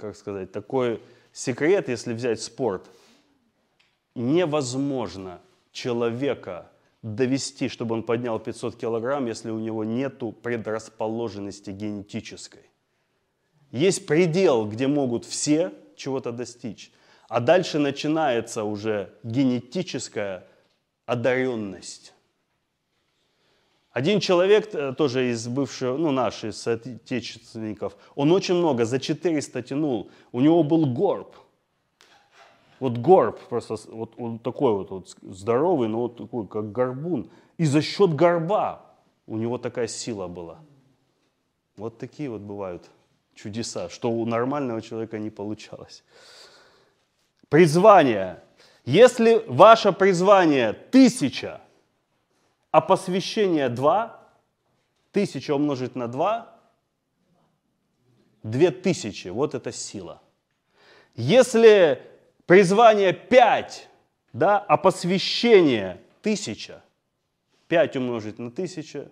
как 0.00 0.16
сказать, 0.16 0.50
такой 0.50 1.00
секрет, 1.32 1.88
если 1.88 2.12
взять 2.12 2.42
спорт. 2.42 2.90
Невозможно 4.16 5.40
человека 5.70 6.71
довести, 7.02 7.68
чтобы 7.68 7.94
он 7.94 8.04
поднял 8.04 8.38
500 8.38 8.76
килограмм, 8.76 9.26
если 9.26 9.50
у 9.50 9.58
него 9.58 9.84
нет 9.84 10.22
предрасположенности 10.42 11.70
генетической. 11.70 12.70
Есть 13.70 14.06
предел, 14.06 14.66
где 14.66 14.86
могут 14.86 15.24
все 15.24 15.72
чего-то 15.96 16.32
достичь. 16.32 16.92
А 17.28 17.40
дальше 17.40 17.78
начинается 17.78 18.64
уже 18.64 19.14
генетическая 19.22 20.46
одаренность. 21.06 22.12
Один 23.90 24.20
человек, 24.20 24.74
э, 24.74 24.94
тоже 24.96 25.30
из 25.30 25.46
бывшего, 25.48 25.98
ну, 25.98 26.12
наших 26.12 26.54
соотечественников, 26.54 27.96
он 28.14 28.32
очень 28.32 28.54
много, 28.54 28.84
за 28.84 28.98
400 28.98 29.62
тянул. 29.62 30.10
У 30.32 30.40
него 30.40 30.62
был 30.62 30.86
горб. 30.86 31.36
Вот 32.82 32.98
горб, 32.98 33.38
просто 33.48 33.76
вот 33.92 34.14
он 34.16 34.40
такой 34.40 34.72
вот, 34.72 34.90
вот 34.90 35.16
здоровый, 35.22 35.86
но 35.86 36.00
вот 36.00 36.16
такой, 36.16 36.48
как 36.48 36.72
горбун. 36.72 37.30
И 37.56 37.64
за 37.64 37.80
счет 37.80 38.12
горба 38.16 38.80
у 39.28 39.36
него 39.36 39.56
такая 39.56 39.86
сила 39.86 40.26
была. 40.26 40.58
Вот 41.76 41.98
такие 41.98 42.28
вот 42.28 42.40
бывают 42.40 42.90
чудеса, 43.36 43.88
что 43.88 44.10
у 44.10 44.26
нормального 44.26 44.82
человека 44.82 45.20
не 45.20 45.30
получалось. 45.30 46.02
Призвание. 47.48 48.42
Если 48.84 49.44
ваше 49.46 49.92
призвание 49.92 50.72
тысяча, 50.72 51.60
а 52.72 52.80
посвящение 52.80 53.68
два, 53.68 54.26
тысяча 55.12 55.54
умножить 55.54 55.94
на 55.94 56.08
два, 56.08 56.58
две 58.42 58.72
тысячи, 58.72 59.28
вот 59.28 59.54
это 59.54 59.70
сила. 59.70 60.20
Если 61.14 62.11
призвание 62.52 63.14
пять, 63.14 63.88
да, 64.34 64.58
а 64.58 64.76
посвящение 64.76 66.02
тысяча, 66.20 66.82
пять 67.66 67.96
умножить 67.96 68.38
на 68.38 68.50
тысяча, 68.50 69.10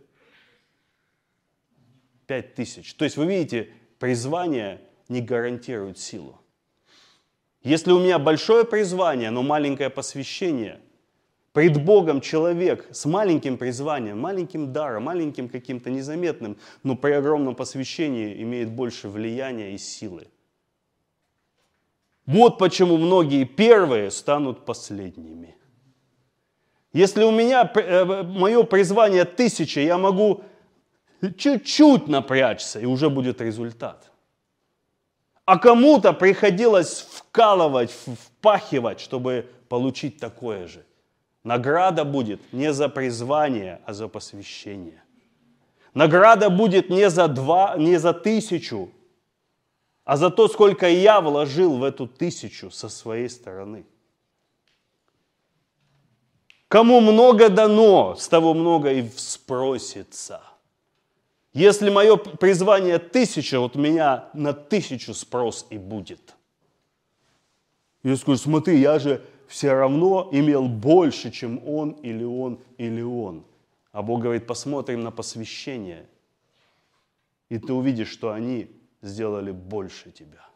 пять 2.26 2.54
тысяч. 2.54 2.92
То 2.92 3.06
есть 3.06 3.16
вы 3.16 3.24
видите, 3.24 3.70
призвание 3.98 4.82
не 5.08 5.22
гарантирует 5.22 5.98
силу. 5.98 6.38
Если 7.62 7.92
у 7.92 8.00
меня 8.00 8.18
большое 8.18 8.66
призвание, 8.66 9.30
но 9.30 9.42
маленькое 9.42 9.88
посвящение, 9.88 10.78
пред 11.54 11.82
Богом 11.82 12.20
человек 12.20 12.88
с 12.90 13.06
маленьким 13.06 13.56
призванием, 13.56 14.18
маленьким 14.18 14.70
даром, 14.74 15.04
маленьким 15.04 15.48
каким-то 15.48 15.88
незаметным, 15.88 16.58
но 16.82 16.94
при 16.94 17.12
огромном 17.12 17.54
посвящении 17.54 18.42
имеет 18.42 18.70
больше 18.70 19.08
влияния 19.08 19.72
и 19.72 19.78
силы. 19.78 20.28
Вот 22.30 22.58
почему 22.58 22.96
многие 22.96 23.44
первые 23.44 24.12
станут 24.12 24.64
последними. 24.64 25.56
Если 26.92 27.24
у 27.24 27.32
меня 27.32 27.68
э, 27.74 28.22
мое 28.22 28.62
призвание 28.62 29.24
тысяча, 29.24 29.80
я 29.80 29.98
могу 29.98 30.44
чуть-чуть 31.36 32.06
напрячься, 32.06 32.78
и 32.78 32.86
уже 32.86 33.10
будет 33.10 33.40
результат. 33.40 34.12
А 35.44 35.58
кому-то 35.58 36.12
приходилось 36.12 37.00
вкалывать, 37.00 37.90
впахивать, 37.90 39.00
чтобы 39.00 39.50
получить 39.68 40.20
такое 40.20 40.68
же. 40.68 40.84
Награда 41.42 42.04
будет 42.04 42.52
не 42.52 42.72
за 42.72 42.88
призвание, 42.88 43.80
а 43.86 43.92
за 43.92 44.06
посвящение. 44.06 45.02
Награда 45.94 46.48
будет 46.48 46.90
не 46.90 47.10
за 47.10 47.26
два, 47.26 47.74
не 47.76 47.98
за 47.98 48.12
тысячу, 48.12 48.90
а 50.10 50.16
за 50.16 50.28
то, 50.28 50.48
сколько 50.48 50.88
я 50.88 51.20
вложил 51.20 51.76
в 51.76 51.84
эту 51.84 52.08
тысячу 52.08 52.68
со 52.72 52.88
своей 52.88 53.28
стороны. 53.28 53.86
Кому 56.66 57.00
много 57.00 57.48
дано, 57.48 58.16
с 58.16 58.26
того 58.26 58.52
много 58.52 58.92
и 58.92 59.08
спросится. 59.10 60.42
Если 61.52 61.90
мое 61.90 62.16
призвание 62.16 62.98
тысяча, 62.98 63.60
вот 63.60 63.76
меня 63.76 64.28
на 64.34 64.52
тысячу 64.52 65.14
спрос 65.14 65.68
и 65.70 65.78
будет. 65.78 66.34
Я 68.02 68.16
скажу, 68.16 68.38
смотри, 68.38 68.80
я 68.80 68.98
же 68.98 69.24
все 69.46 69.72
равно 69.74 70.28
имел 70.32 70.66
больше, 70.66 71.30
чем 71.30 71.64
он 71.64 71.90
или 72.02 72.24
он 72.24 72.58
или 72.78 73.00
он. 73.02 73.44
А 73.92 74.02
Бог 74.02 74.22
говорит, 74.22 74.48
посмотрим 74.48 75.04
на 75.04 75.12
посвящение, 75.12 76.08
и 77.48 77.60
ты 77.60 77.72
увидишь, 77.72 78.08
что 78.08 78.32
они 78.32 78.79
сделали 79.02 79.50
больше 79.50 80.10
тебя. 80.10 80.46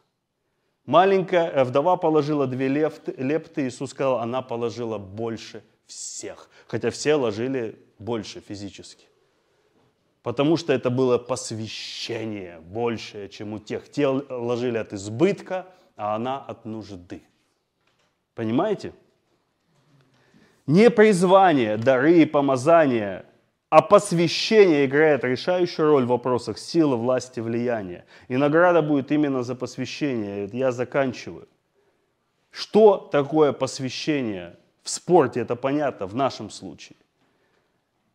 Маленькая 0.85 1.49
э, 1.49 1.63
вдова 1.63 1.97
положила 1.97 2.45
две 2.47 2.67
лепты, 2.67 3.67
Иисус 3.67 3.91
сказал, 3.91 4.19
она 4.19 4.41
положила 4.41 4.97
больше 4.97 5.63
всех. 5.85 6.49
Хотя 6.67 6.89
все 6.91 7.15
ложили 7.15 7.79
больше 7.99 8.39
физически. 8.39 9.05
Потому 10.21 10.57
что 10.57 10.73
это 10.73 10.89
было 10.89 11.17
посвящение 11.17 12.59
большее, 12.59 13.29
чем 13.29 13.53
у 13.53 13.59
тех. 13.59 13.89
Те 13.91 14.07
ложили 14.07 14.77
от 14.77 14.93
избытка, 14.93 15.67
а 15.95 16.15
она 16.15 16.39
от 16.39 16.65
нужды. 16.65 17.21
Понимаете? 18.33 18.93
Не 20.67 20.89
призвание, 20.89 21.77
дары 21.77 22.21
и 22.21 22.25
помазания, 22.25 23.25
а 23.75 23.81
посвящение 23.81 24.85
играет 24.85 25.25
решающую 25.25 25.89
роль 25.89 26.05
в 26.05 26.07
вопросах 26.07 26.57
силы, 26.57 26.95
власти, 26.95 27.41
влияния. 27.41 28.05
И 28.29 28.37
награда 28.37 28.81
будет 28.81 29.11
именно 29.11 29.43
за 29.43 29.53
посвящение. 29.53 30.49
Я 30.53 30.71
заканчиваю. 30.71 31.49
Что 32.51 32.95
такое 32.95 33.51
посвящение? 33.51 34.55
В 34.81 34.89
спорте 34.89 35.41
это 35.41 35.57
понятно, 35.57 36.05
в 36.07 36.15
нашем 36.15 36.49
случае. 36.51 36.95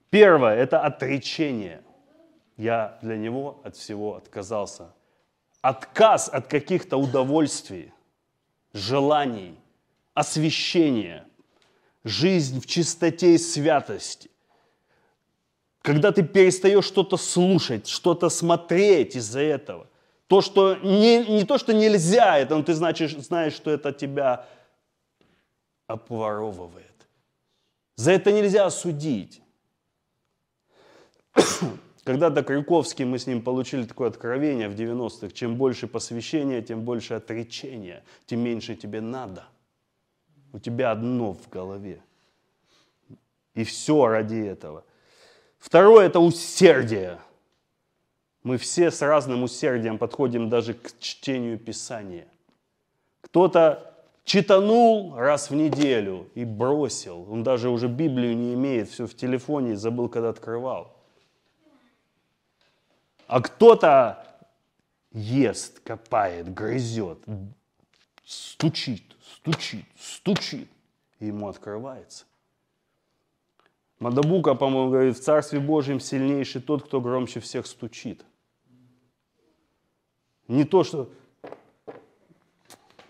Первое– 0.09 0.57
это 0.57 0.81
отречение. 0.81 1.83
Я 2.57 2.99
для 3.03 3.19
него 3.19 3.61
от 3.63 3.77
всего 3.77 4.17
отказался. 4.17 4.95
Отказ 5.61 6.31
от 6.33 6.47
каких-то 6.47 6.97
удовольствий, 6.97 7.93
желаний, 8.73 9.59
освящения, 10.15 11.27
жизнь 12.03 12.63
в 12.63 12.67
чистоте 12.67 13.35
и 13.35 13.39
святости. 13.39 14.31
Когда 15.83 16.13
ты 16.13 16.23
перестаешь 16.23 16.85
что-то 16.85 17.17
слушать, 17.17 17.89
что-то 17.89 18.29
смотреть 18.29 19.17
из-за 19.17 19.41
этого. 19.41 19.87
То, 20.27 20.43
что 20.43 20.77
не, 20.77 21.25
не 21.27 21.45
то, 21.45 21.59
что 21.59 21.73
нельзя, 21.73 22.39
это, 22.39 22.57
но 22.57 22.63
ты 22.63 22.75
значит, 22.75 23.11
знаешь, 23.25 23.55
что 23.55 23.71
это 23.71 23.93
тебя 23.93 24.47
обворовывает. 25.87 26.87
За 27.97 28.13
это 28.13 28.31
нельзя 28.31 28.67
осудить. 28.67 29.43
Когда-то 32.05 32.43
Крюковский, 32.43 33.05
мы 33.05 33.19
с 33.19 33.27
ним 33.27 33.43
получили 33.43 33.85
такое 33.85 34.09
откровение 34.09 34.69
в 34.69 34.75
90-х, 34.75 35.31
чем 35.35 35.57
больше 35.57 35.87
посвящения, 35.87 36.63
тем 36.63 36.83
больше 36.83 37.15
отречения, 37.15 38.05
тем 38.27 38.41
меньше 38.41 38.77
тебе 38.77 39.01
надо. 39.01 39.45
У 40.53 40.59
тебя 40.59 40.93
одно 40.93 41.33
в 41.33 41.49
голове. 41.49 42.03
И 43.55 43.65
все 43.65 44.07
ради 44.07 44.37
этого. 44.37 44.85
Второе– 45.61 46.07
это 46.09 46.19
усердие. 46.19 47.21
Мы 48.43 48.57
все 48.57 48.91
с 48.91 49.03
разным 49.03 49.43
усердием 49.43 49.99
подходим 49.99 50.49
даже 50.49 50.73
к 50.75 50.99
чтению 50.99 51.59
Писания. 51.59 52.27
Кто-то 53.21 53.95
читанул 54.25 55.15
раз 55.15 55.51
в 55.51 55.55
неделю 55.55 56.31
и 56.35 56.47
бросил. 56.47 57.31
Он 57.31 57.43
даже 57.43 57.69
уже 57.69 57.89
Библию 57.89 58.35
не 58.35 58.55
имеет, 58.55 58.89
все 58.89 59.07
в 59.07 59.15
телефоне, 59.15 59.77
забыл, 59.77 60.09
когда 60.09 60.31
открывал. 60.31 60.97
А 63.27 63.43
кто-то 63.43 64.27
ест, 65.13 65.81
копает, 65.81 66.53
грызет, 66.55 67.19
стучит, 68.25 69.05
стучит, 69.23 69.85
стучит, 69.99 70.69
и 71.19 71.27
ему 71.27 71.49
открывается. 71.49 72.25
Мадабука, 74.01 74.55
по-моему, 74.55 74.91
говорит, 74.91 75.19
в 75.19 75.21
Царстве 75.21 75.61
Божьем 75.61 76.01
сильнейший 76.01 76.63
тот, 76.63 76.85
кто 76.85 77.03
громче 77.03 77.39
всех 77.41 77.67
стучит. 77.67 78.25
Не 80.49 80.65
то, 80.65 80.85
что... 80.85 81.11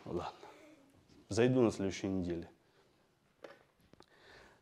Ладно. 0.05 0.33
Зайду 1.29 1.63
на 1.63 1.71
следующей 1.71 2.09
неделе. 2.09 2.49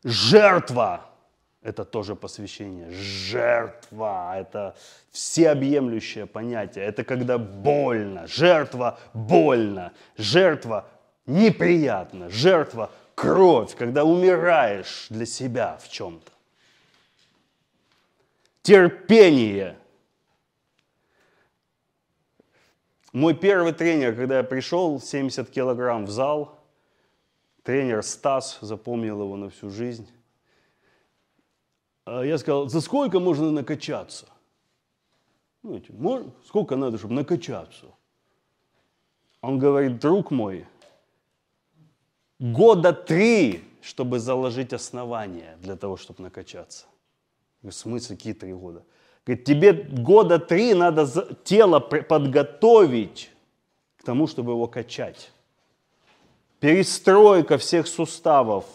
Жертва– 0.03 1.09
это 1.63 1.83
тоже 1.83 2.15
посвящение. 2.15 2.91
Жертва– 2.91 4.35
это 4.37 4.75
всеобъемлющее 5.09 6.27
понятие. 6.27 6.85
Это 6.85 7.03
когда 7.03 7.39
больно. 7.39 8.27
Жертва– 8.27 8.99
больно. 9.13 9.93
Жертва– 10.15 10.87
неприятно. 11.25 12.29
Жертва– 12.29 12.91
кровь, 13.19 13.75
когда 13.75 14.05
умираешь 14.05 15.07
для 15.09 15.25
себя 15.25 15.77
в 15.77 15.89
чем-то. 15.89 16.31
Терпение. 18.61 19.77
Мой 23.11 23.33
первый 23.35 23.73
тренер, 23.73 24.15
когда 24.15 24.37
я 24.37 24.43
пришел, 24.43 25.01
70 25.01 25.49
килограмм 25.49 26.05
в 26.05 26.09
зал– 26.09 26.55
тренер 27.69 28.01
Стас, 28.01 28.57
запомнил 28.61 29.21
его 29.21 29.35
на 29.35 29.49
всю 29.49 29.69
жизнь. 29.69 30.09
А 32.05 32.23
я 32.23 32.37
сказал, 32.37 32.67
за 32.67 32.81
сколько 32.81 33.19
можно 33.19 33.51
накачаться? 33.51 34.27
Ну, 35.61 36.33
сколько 36.45 36.75
надо, 36.75 36.97
чтобы 36.97 37.13
накачаться? 37.13 37.85
Он 39.41 39.59
говорит, 39.59 39.99
друг 39.99 40.31
мой, 40.31 40.65
года 42.39 42.93
три, 42.93 43.63
чтобы 43.81 44.19
заложить 44.19 44.73
основание 44.73 45.57
для 45.61 45.75
того, 45.75 45.97
чтобы 45.97 46.23
накачаться. 46.23 46.85
Говорю, 47.61 47.73
в 47.73 47.77
смысле, 47.77 48.15
какие 48.15 48.33
три 48.33 48.53
года? 48.53 48.83
Говорит, 49.25 49.45
тебе 49.45 49.73
года 49.73 50.39
три 50.39 50.73
надо 50.73 51.07
тело 51.43 51.79
подготовить 51.79 53.31
к 53.97 54.03
тому, 54.03 54.27
чтобы 54.27 54.53
его 54.53 54.67
качать 54.67 55.31
перестройка 56.59 57.57
всех 57.57 57.87
суставов, 57.87 58.65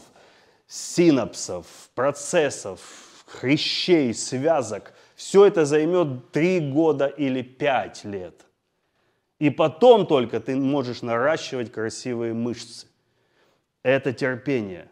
синапсов, 0.66 1.66
процессов, 1.94 2.81
хрящей, 3.27 4.14
связок, 4.14 4.92
все 5.14 5.46
это 5.46 5.64
займет 5.64 6.33
3 6.33 6.72
года 6.72 7.07
или 7.07 7.42
5 7.42 8.05
лет. 8.05 8.46
И 9.38 9.50
потом 9.50 10.07
только 10.07 10.40
ты 10.40 10.57
можешь 10.57 11.03
наращивать 11.03 11.72
красивые 11.72 12.35
мышцы. 12.35 12.87
Это 13.85 14.14
терпение. 14.14 14.88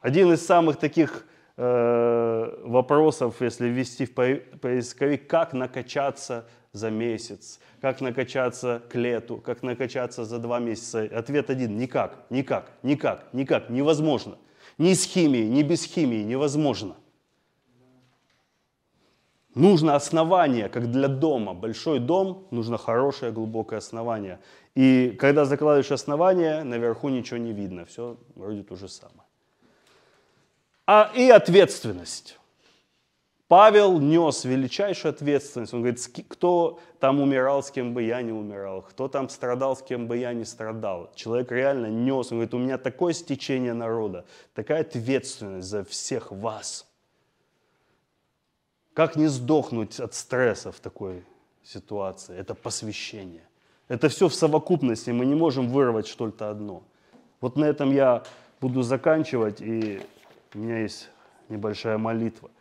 Один 0.00 0.32
из 0.32 0.46
самых 0.46 0.78
таких 0.78 1.26
э, 1.56 2.60
вопросов, 2.64 3.40
если 3.40 3.68
ввести 3.68 4.06
в 4.06 4.14
поисковик, 4.14 5.26
как 5.26 5.52
накачаться 5.52 6.46
за 6.72 6.90
месяц, 6.90 7.58
как 7.80 8.00
накачаться 8.00 8.80
к 8.88 8.94
лету, 8.94 9.38
как 9.38 9.64
накачаться 9.64 10.24
за 10.24 10.38
два 10.38 10.60
месяца. 10.60 11.02
Ответ 11.02 11.50
один– 11.50 11.76
никак, 11.78 12.24
никак, 12.30 12.70
никак, 12.84 13.26
никак, 13.32 13.68
невозможно. 13.68 14.38
Ни 14.78 14.94
с 14.94 15.04
химией, 15.04 15.48
ни 15.48 15.62
без 15.62 15.84
химии 15.84 16.22
невозможно. 16.22 16.94
Нужно 19.54 19.96
основание, 19.96 20.68
как 20.70 20.90
для 20.90 21.08
дома. 21.08 21.52
Большой 21.52 21.98
дом, 21.98 22.46
нужно 22.50 22.78
хорошее 22.78 23.32
глубокое 23.32 23.80
основание. 23.80 24.40
И 24.74 25.10
когда 25.18 25.44
закладываешь 25.44 25.92
основание, 25.92 26.62
наверху 26.64 27.08
ничего 27.08 27.36
не 27.38 27.52
видно. 27.52 27.84
Все 27.84 28.16
вроде 28.34 28.62
то 28.62 28.76
же 28.76 28.88
самое. 28.88 29.28
А 30.86 31.12
и 31.14 31.28
ответственность. 31.28 32.38
Павел 33.48 34.00
нес 34.00 34.44
величайшую 34.44 35.10
ответственность. 35.10 35.74
Он 35.74 35.82
говорит, 35.82 36.00
кто 36.26 36.80
там 37.00 37.20
умирал, 37.20 37.62
с 37.62 37.70
кем 37.70 37.92
бы 37.92 38.02
я 38.02 38.22
не 38.22 38.32
умирал, 38.32 38.80
кто 38.80 39.08
там 39.08 39.28
страдал, 39.28 39.76
с 39.76 39.82
кем 39.82 40.06
бы 40.06 40.16
я 40.16 40.32
не 40.32 40.46
страдал. 40.46 41.12
Человек 41.14 41.52
реально 41.52 41.88
нес. 41.88 42.32
Он 42.32 42.38
говорит, 42.38 42.54
у 42.54 42.58
меня 42.58 42.78
такое 42.78 43.12
стечение 43.12 43.74
народа, 43.74 44.24
такая 44.54 44.80
ответственность 44.80 45.68
за 45.68 45.84
всех 45.84 46.32
вас. 46.32 46.86
Как 48.94 49.16
не 49.16 49.26
сдохнуть 49.26 50.00
от 50.00 50.14
стресса 50.14 50.72
в 50.72 50.80
такой 50.80 51.22
ситуации? 51.62 52.34
Это 52.34 52.54
посвящение. 52.54 53.46
Это 53.92 54.08
все 54.08 54.28
в 54.28 54.34
совокупности, 54.34 55.10
мы 55.10 55.26
не 55.26 55.34
можем 55.34 55.68
вырвать 55.68 56.06
что-то 56.06 56.50
одно. 56.50 56.82
Вот 57.40 57.56
на 57.56 57.64
этом 57.66 57.92
я 57.92 58.22
буду 58.60 58.82
заканчивать, 58.82 59.60
и 59.60 60.00
у 60.54 60.58
меня 60.58 60.78
есть 60.78 61.10
небольшая 61.48 61.98
молитва– 61.98 62.50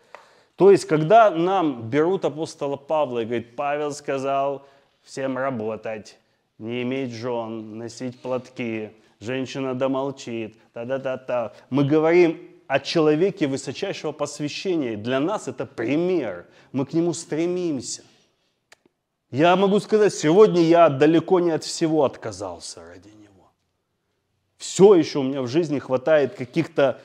то 0.62 0.70
есть, 0.70 0.86
когда 0.86 1.32
нам 1.32 1.90
берут 1.90 2.24
апостола 2.24 2.76
Павла 2.76 3.24
и 3.24 3.26
говорят, 3.26 3.56
Павел 3.56 3.92
сказал 3.94 4.68
всем 5.02 5.36
работать, 5.36 6.20
не 6.60 6.84
иметь 6.84 7.12
жен, 7.14 7.80
носить 7.80 8.20
платки, 8.22 8.92
женщина 9.20 9.74
домолчит, 9.74 10.56
та-да-та-та. 10.74 11.54
Мы 11.72 11.84
говорим 11.84 12.40
о 12.68 12.80
человеке 12.80 13.48
высочайшего 13.48 14.12
посвящения. 14.12 14.98
Для 14.98 15.20
нас 15.20 15.48
это 15.48 15.66
пример. 15.66 16.46
Мы 16.74 16.86
к 16.86 16.94
нему 16.94 17.14
стремимся. 17.14 18.04
Я 19.32 19.56
могу 19.56 19.80
сказать, 19.80 20.14
сегодня 20.14 20.62
я 20.62 20.90
далеко 20.90 21.40
не 21.40 21.52
от 21.52 21.64
всего 21.64 22.04
отказался 22.04 22.84
ради 22.84 23.08
него. 23.08 23.50
Все 24.58 24.94
еще 24.94 25.20
у 25.20 25.24
меня 25.24 25.42
в 25.42 25.48
жизни 25.48 25.80
хватает 25.80 26.36
каких-то, 26.36 27.02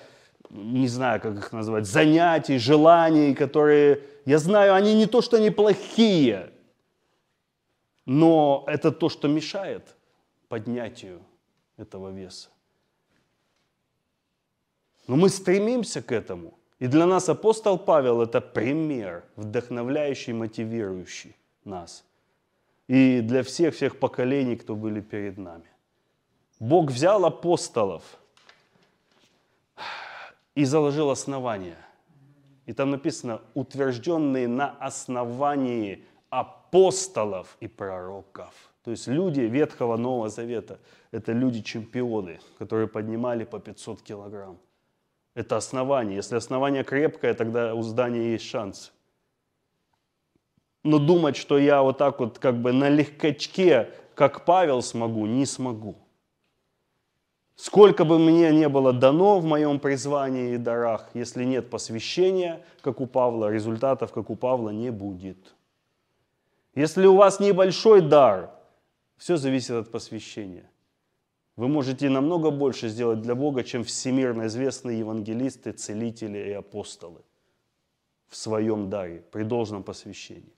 не 0.51 0.89
знаю, 0.89 1.21
как 1.21 1.37
их 1.39 1.53
назвать, 1.53 1.87
занятий, 1.87 2.59
желаний, 2.59 3.33
которые, 3.33 4.03
я 4.25 4.39
знаю, 4.39 4.75
они 4.75 4.95
не 4.95 5.07
то, 5.07 5.23
что 5.23 5.39
неплохие, 5.39 6.51
но 8.07 8.65
это 8.67 8.91
то, 8.91 9.09
что 9.09 9.29
мешает 9.29 9.95
поднятию 10.49 11.21
этого 11.77 12.11
веса. 12.11 12.49
Но 15.07 15.15
мы 15.15 15.29
стремимся 15.29 16.03
к 16.03 16.11
этому. 16.11 16.59
И 16.81 16.89
для 16.89 17.07
нас 17.07 17.29
апостол 17.29 17.79
Павел 17.79 18.21
это 18.21 18.41
пример, 18.41 19.25
вдохновляющий, 19.37 20.33
мотивирующий 20.33 21.37
нас. 21.65 22.05
И 22.89 23.21
для 23.21 23.43
всех-всех 23.43 23.99
поколений, 23.99 24.57
кто 24.57 24.77
были 24.77 25.01
перед 25.01 25.39
нами. 25.39 25.69
Бог 26.61 26.91
взял 26.91 27.25
апостолов 27.25 28.03
и 30.55 30.65
заложил 30.65 31.11
основания. 31.11 31.77
И 32.67 32.73
там 32.73 32.91
написано, 32.91 33.41
утвержденные 33.55 34.49
на 34.49 34.71
основании 34.71 36.05
апостолов 36.31 37.57
и 37.61 37.69
пророков. 37.69 38.53
То 38.85 38.93
есть 38.93 39.09
люди 39.09 39.41
Ветхого 39.41 39.97
Нового 39.97 40.29
Завета– 40.29 40.79
это 41.11 41.33
люди-чемпионы, 41.33 42.41
которые 42.59 42.87
поднимали 42.87 43.45
по 43.45 43.59
500 43.59 44.03
килограмм. 44.03 44.59
Это 45.35 45.57
основание. 45.57 46.17
Если 46.17 46.37
основание 46.37 46.85
крепкое, 46.85 47.35
тогда 47.35 47.75
у 47.75 47.83
здания 47.83 48.33
есть 48.33 48.45
шанс. 48.45 48.93
Но 50.87 51.01
думать, 51.01 51.37
что 51.37 51.59
я 51.59 51.83
вот 51.83 51.99
так 51.99 52.21
вот 52.21 52.39
как 52.39 52.63
бы 52.63 52.73
на 52.73 52.89
легкочке, 52.89 53.91
как 54.15 54.45
Павел 54.45 54.83
смогу, 54.83 55.27
не 55.27 55.45
смогу. 55.45 55.97
Сколько 57.57 58.05
бы 58.05 58.21
мне 58.21 58.53
не 58.53 58.69
было 58.69 58.93
дано 58.93 59.41
в 59.41 59.45
моем 59.45 59.81
призвании 59.81 60.55
и 60.55 60.59
дарах, 60.59 61.09
если 61.15 61.43
нет 61.43 61.71
посвящения, 61.71 62.65
как 62.83 63.01
у 63.01 63.07
Павла, 63.07 63.51
результатов, 63.51 64.13
как 64.13 64.31
у 64.31 64.37
Павла, 64.37 64.71
не 64.71 64.91
будет. 64.93 65.57
Если 66.77 67.05
у 67.07 67.17
вас 67.17 67.41
небольшой 67.41 68.01
дар, 68.01 68.51
все 69.17 69.37
зависит 69.37 69.73
от 69.73 69.91
посвящения. 69.91 70.71
Вы 71.57 71.67
можете 71.67 72.09
намного 72.09 72.53
больше 72.53 72.89
сделать 72.89 73.23
для 73.23 73.35
Бога, 73.35 73.65
чем 73.65 73.83
всемирно 73.83 74.47
известные 74.47 75.01
евангелисты, 75.01 75.73
целители 75.73 76.39
и 76.39 76.53
апостолы 76.53 77.23
в 78.29 78.37
своем 78.37 78.91
даре, 78.91 79.23
при 79.33 79.43
должном 79.45 79.83
посвящении. 79.83 80.53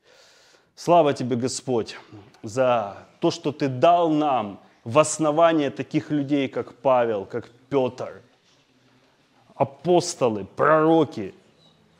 Слава 0.75 1.13
тебе, 1.13 1.37
Господь, 1.37 1.97
за 2.43 2.97
то, 3.21 3.31
что 3.31 3.53
Ты 3.53 3.69
дал 3.69 4.11
нам 4.11 4.61
в 4.85 4.99
основание 4.99 5.71
таких 5.71 6.11
людей, 6.11 6.49
как 6.49 6.75
Павел, 6.75 7.25
как 7.25 7.51
Петр, 7.69 8.23
апостолы, 9.55 10.45
пророки. 10.45 11.35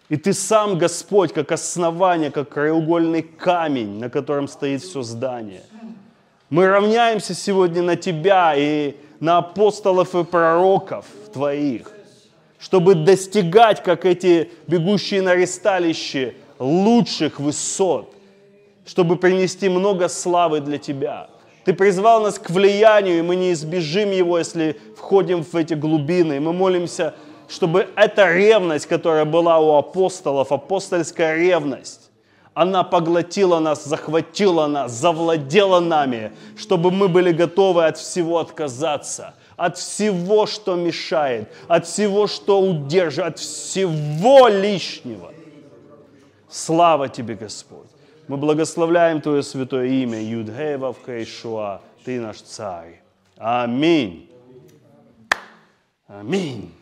И 0.09 0.17
Ты 0.17 0.33
сам, 0.33 0.79
Господь, 0.79 1.33
как 1.33 1.53
основание, 1.53 2.31
как 2.31 2.49
краеугольный 2.51 3.23
камень, 3.23 3.99
на 3.99 4.09
котором 4.09 4.49
стоит 4.49 4.83
все 4.83 5.03
здание– 5.03 5.63
мы 6.51 6.67
равняемся 6.67 7.35
сегодня 7.35 7.83
на 7.83 7.97
Тебя 7.97 8.55
и 8.57 8.97
на 9.21 9.39
апостолов 9.39 10.15
и 10.15 10.25
пророков 10.25 11.05
Твоих, 11.33 11.91
чтобы 12.59 12.95
достигать, 12.95 13.83
как 13.83 14.05
эти 14.05 14.51
бегущие 14.67 15.23
на 15.23 15.35
ресталище, 15.35 16.35
лучших 16.59 17.39
высот, 17.39 18.13
чтобы 18.87 19.17
принести 19.17 19.69
много 19.69 20.09
славы 20.09 20.61
для 20.61 20.79
Тебя. 20.79 21.29
Ты 21.65 21.75
призвал 21.75 22.23
нас 22.23 22.39
к 22.39 22.51
влиянию, 22.51 23.19
и 23.19 23.23
мы 23.23 23.37
не 23.37 23.53
избежим 23.53 24.11
его, 24.11 24.39
если 24.39 24.81
входим 24.97 25.45
в 25.45 25.55
эти 25.55 25.75
глубины. 25.75 26.41
Мы 26.41 26.53
молимся, 26.53 27.15
чтобы 27.49 27.89
эта 27.95 28.33
ревность, 28.33 28.87
которая 28.87 29.25
была 29.25 29.59
у 29.59 29.77
апостолов, 29.77 30.51
апостольская 30.51 31.37
ревность, 31.37 32.11
она 32.55 32.83
поглотила 32.83 33.61
нас, 33.61 33.85
захватила 33.85 34.67
нас, 34.67 34.93
завладела 34.93 35.79
нами, 35.79 36.33
чтобы 36.57 36.91
мы 36.91 37.07
были 37.07 37.31
готовы 37.31 37.87
от 37.87 37.99
всего 37.99 38.39
отказаться, 38.39 39.35
от 39.59 39.77
всего, 39.77 40.47
что 40.47 40.77
мешает, 40.77 41.53
от 41.67 41.87
всего, 41.87 42.27
что 42.29 42.61
удерживает, 42.61 43.35
от 43.35 43.39
всего 43.41 44.49
лишнего. 44.49 45.35
Слава 46.49 47.09
Тебе, 47.09 47.35
Господь! 47.35 47.89
Мы 48.29 48.37
благословляем 48.37 49.21
Твое 49.21 49.43
святое 49.43 49.87
имя, 49.87 50.23
Юдгева 50.23 50.93
в 50.93 51.01
Кайшуа, 51.01 51.81
Ты 52.05 52.21
наш 52.21 52.41
Царь. 52.41 53.03
Аминь. 53.37 54.31
Аминь. 56.07 56.73